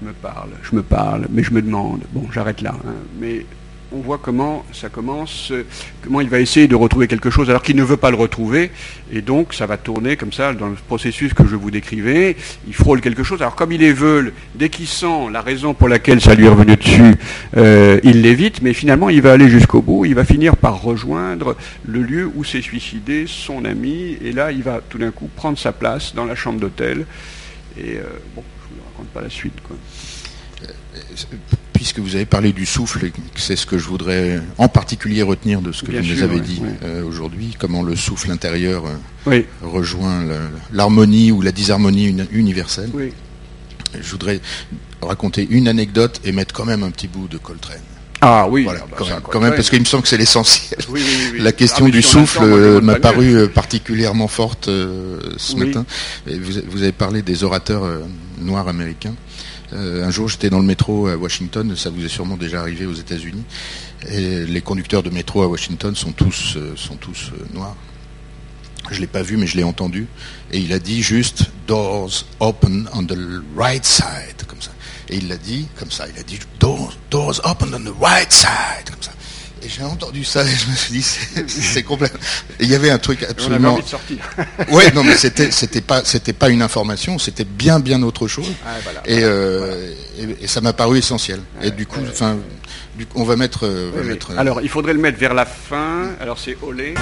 Je 0.00 0.06
me 0.06 0.12
parle, 0.12 0.50
je 0.62 0.74
me 0.74 0.82
parle, 0.82 1.26
mais 1.30 1.42
je 1.42 1.52
me 1.52 1.60
demande. 1.60 2.02
Bon, 2.12 2.26
j'arrête 2.32 2.62
là. 2.62 2.74
Hein. 2.86 2.94
Mais 3.20 3.44
on 3.92 3.98
voit 3.98 4.18
comment 4.18 4.64
ça 4.72 4.88
commence, 4.88 5.52
comment 6.02 6.20
il 6.20 6.28
va 6.28 6.38
essayer 6.38 6.68
de 6.68 6.76
retrouver 6.76 7.08
quelque 7.08 7.30
chose 7.30 7.50
alors 7.50 7.62
qu'il 7.62 7.76
ne 7.76 7.82
veut 7.82 7.96
pas 7.96 8.10
le 8.10 8.16
retrouver, 8.16 8.70
et 9.12 9.20
donc 9.20 9.52
ça 9.52 9.66
va 9.66 9.76
tourner 9.76 10.16
comme 10.16 10.32
ça 10.32 10.52
dans 10.52 10.68
le 10.68 10.76
processus 10.76 11.34
que 11.34 11.46
je 11.46 11.56
vous 11.56 11.70
décrivais, 11.70 12.36
il 12.68 12.74
frôle 12.74 13.00
quelque 13.00 13.24
chose, 13.24 13.42
alors 13.42 13.56
comme 13.56 13.72
il 13.72 13.82
est 13.82 13.92
veule, 13.92 14.32
dès 14.54 14.68
qu'il 14.68 14.86
sent 14.86 15.30
la 15.32 15.42
raison 15.42 15.74
pour 15.74 15.88
laquelle 15.88 16.20
ça 16.20 16.34
lui 16.34 16.46
est 16.46 16.48
revenu 16.48 16.76
dessus, 16.76 17.16
euh, 17.56 17.98
il 18.04 18.22
l'évite, 18.22 18.62
mais 18.62 18.74
finalement 18.74 19.08
il 19.08 19.22
va 19.22 19.32
aller 19.32 19.48
jusqu'au 19.48 19.82
bout, 19.82 20.04
il 20.04 20.14
va 20.14 20.24
finir 20.24 20.56
par 20.56 20.80
rejoindre 20.80 21.56
le 21.84 22.02
lieu 22.02 22.30
où 22.34 22.44
s'est 22.44 22.62
suicidé 22.62 23.24
son 23.26 23.64
ami, 23.64 24.16
et 24.22 24.32
là 24.32 24.52
il 24.52 24.62
va 24.62 24.80
tout 24.88 24.98
d'un 24.98 25.10
coup 25.10 25.28
prendre 25.34 25.58
sa 25.58 25.72
place 25.72 26.14
dans 26.14 26.26
la 26.26 26.36
chambre 26.36 26.60
d'hôtel, 26.60 27.06
et 27.76 27.96
euh, 27.96 28.04
bon, 28.36 28.44
raconte 29.00 29.12
pas 29.12 29.22
la 29.22 29.30
suite. 29.30 29.60
Quoi. 29.66 29.76
Puisque 31.72 31.98
vous 31.98 32.14
avez 32.14 32.26
parlé 32.26 32.52
du 32.52 32.66
souffle, 32.66 33.10
c'est 33.36 33.56
ce 33.56 33.64
que 33.64 33.78
je 33.78 33.86
voudrais 33.86 34.40
en 34.58 34.68
particulier 34.68 35.22
retenir 35.22 35.62
de 35.62 35.72
ce 35.72 35.82
que 35.82 35.92
vous 35.92 36.14
nous 36.14 36.22
avez 36.22 36.40
dit 36.40 36.60
euh, 36.82 37.02
aujourd'hui, 37.02 37.56
comment 37.58 37.82
le 37.82 37.96
souffle 37.96 38.30
intérieur 38.30 38.84
euh, 39.26 39.42
rejoint 39.62 40.24
l'harmonie 40.72 41.32
ou 41.32 41.40
la 41.40 41.52
disharmonie 41.52 42.14
universelle. 42.32 42.90
Je 43.98 44.10
voudrais 44.10 44.40
raconter 45.00 45.46
une 45.50 45.68
anecdote 45.68 46.20
et 46.24 46.32
mettre 46.32 46.54
quand 46.54 46.66
même 46.66 46.82
un 46.82 46.90
petit 46.90 47.08
bout 47.08 47.28
de 47.28 47.38
Coltrane. 47.38 47.78
Ah 48.22 48.46
oui, 48.46 48.66
ah, 48.68 48.74
bah, 48.90 49.20
quand, 49.22 49.40
même, 49.40 49.54
parce 49.54 49.70
qu'il 49.70 49.80
me 49.80 49.86
semble 49.86 50.02
que 50.02 50.10
c'est 50.10 50.18
l'essentiel. 50.18 50.78
la 51.38 51.52
question 51.52 51.86
ah, 51.86 51.90
du 51.90 52.02
souffle 52.02 52.42
euh, 52.42 52.82
m'a 52.82 52.96
paru 52.96 53.48
particulièrement 53.48 54.28
forte 54.28 54.66
ce 54.66 55.56
matin. 55.56 55.86
vous, 56.26 56.82
avez 56.82 56.92
parlé 56.92 57.22
des 57.22 57.42
orateurs 57.42 57.84
noirs 58.40 58.68
américains. 58.68 59.14
Euh, 59.72 60.04
un 60.06 60.10
jour, 60.10 60.28
j'étais 60.28 60.50
dans 60.50 60.58
le 60.58 60.64
métro 60.64 61.06
à 61.06 61.16
Washington, 61.16 61.74
ça 61.76 61.90
vous 61.90 62.04
est 62.04 62.08
sûrement 62.08 62.36
déjà 62.36 62.60
arrivé 62.60 62.86
aux 62.86 62.94
États-Unis, 62.94 63.44
et 64.08 64.44
les 64.46 64.60
conducteurs 64.60 65.02
de 65.02 65.10
métro 65.10 65.42
à 65.42 65.46
Washington 65.46 65.94
sont 65.94 66.12
tous, 66.12 66.56
euh, 66.56 66.74
sont 66.76 66.96
tous 66.96 67.30
euh, 67.32 67.54
noirs. 67.54 67.76
Je 68.90 69.00
l'ai 69.00 69.06
pas 69.06 69.22
vu, 69.22 69.36
mais 69.36 69.46
je 69.46 69.56
l'ai 69.56 69.62
entendu, 69.62 70.06
et 70.52 70.58
il 70.58 70.72
a 70.72 70.78
dit 70.78 71.02
juste 71.02 71.50
doors 71.66 72.24
open 72.40 72.88
on 72.94 73.04
the 73.04 73.18
right 73.56 73.84
side, 73.84 74.46
comme 74.48 74.60
ça. 74.60 74.72
Et 75.08 75.18
il 75.18 75.28
l'a 75.28 75.36
dit 75.36 75.68
comme 75.78 75.90
ça, 75.90 76.06
il 76.12 76.18
a 76.18 76.22
dit 76.22 76.38
doors, 76.58 76.96
doors 77.10 77.40
open 77.44 77.74
on 77.74 77.80
the 77.80 77.94
right 78.00 78.32
side, 78.32 78.90
comme 78.90 79.02
ça. 79.02 79.12
Et 79.62 79.68
j'ai 79.68 79.82
entendu 79.82 80.24
ça 80.24 80.42
et 80.42 80.54
je 80.54 80.70
me 80.70 80.74
suis 80.74 80.92
dit, 80.92 81.02
c'est 81.48 81.82
complètement. 81.82 82.18
Il 82.60 82.68
y 82.68 82.74
avait 82.74 82.90
un 82.90 82.98
truc 82.98 83.22
absolument. 83.24 83.68
On 83.68 83.72
avait 83.72 83.74
envie 83.74 83.82
de 83.82 83.88
sortir. 83.88 84.30
oui, 84.70 84.84
non, 84.94 85.04
mais 85.04 85.16
c'était 85.16 85.50
c'était 85.50 85.82
pas 85.82 86.02
c'était 86.04 86.32
pas 86.32 86.48
une 86.48 86.62
information, 86.62 87.18
c'était 87.18 87.44
bien 87.44 87.78
bien 87.78 88.02
autre 88.02 88.26
chose. 88.26 88.50
Ah, 88.64 88.76
euh, 89.08 89.94
et, 90.18 90.44
et, 90.44 90.46
ça 90.46 90.60
m'a 90.60 90.72
paru 90.72 90.98
essentiel. 90.98 91.40
et 91.62 91.70
du 91.70 91.86
coup, 91.86 92.00
enfin, 92.08 92.38
on 93.14 93.24
va 93.24 93.36
mettre. 93.36 93.66
Euh, 93.66 93.90
va 93.94 94.02
mettre 94.02 94.30
euh, 94.32 94.38
Alors, 94.38 94.60
il 94.62 94.68
faudrait 94.68 94.94
le 94.94 95.00
mettre 95.00 95.18
vers 95.18 95.34
la 95.34 95.46
fin. 95.46 96.10
Alors, 96.20 96.38
c'est 96.38 96.56
Olé. 96.62 96.94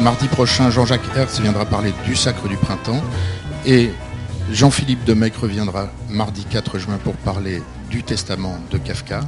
Mardi 0.00 0.28
prochain, 0.28 0.70
Jean-Jacques 0.70 1.16
Hertz 1.16 1.40
viendra 1.40 1.64
parler 1.66 1.92
du 2.04 2.16
sacre 2.16 2.48
du 2.48 2.56
printemps 2.56 3.02
et 3.66 3.90
Jean-Philippe 4.50 5.04
Demecq 5.04 5.36
reviendra 5.36 5.90
mardi 6.08 6.44
4 6.44 6.78
juin 6.78 6.98
pour 7.02 7.14
parler 7.14 7.62
du 7.90 8.02
testament 8.02 8.58
de 8.70 8.78
Kafka. 8.78 9.20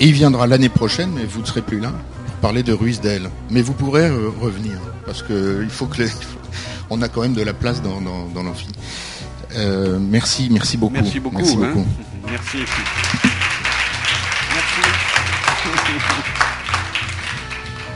Et 0.00 0.06
il 0.06 0.12
viendra 0.12 0.46
l'année 0.46 0.68
prochaine, 0.68 1.10
mais 1.14 1.24
vous 1.24 1.40
ne 1.40 1.46
serez 1.46 1.62
plus 1.62 1.80
là, 1.80 1.92
pour 2.26 2.36
parler 2.36 2.62
de 2.62 2.72
Ruiz-Del. 2.72 3.28
Mais 3.50 3.62
vous 3.62 3.72
pourrez 3.72 4.08
revenir, 4.08 4.78
parce 5.04 5.22
qu'il 5.22 5.68
faut 5.68 5.86
que 5.86 6.02
on 6.90 7.02
a 7.02 7.08
quand 7.08 7.22
même 7.22 7.34
de 7.34 7.42
la 7.42 7.54
place 7.54 7.82
dans, 7.82 8.00
dans, 8.00 8.42
l'amphi. 8.42 8.68
Euh, 9.56 9.98
merci, 10.00 10.48
merci 10.50 10.76
beaucoup. 10.76 10.94
Merci 10.94 11.20
beaucoup. 11.20 11.38
Merci. 11.38 11.58
Hein. 11.62 11.84
merci. 12.30 12.58
merci. 15.74 16.30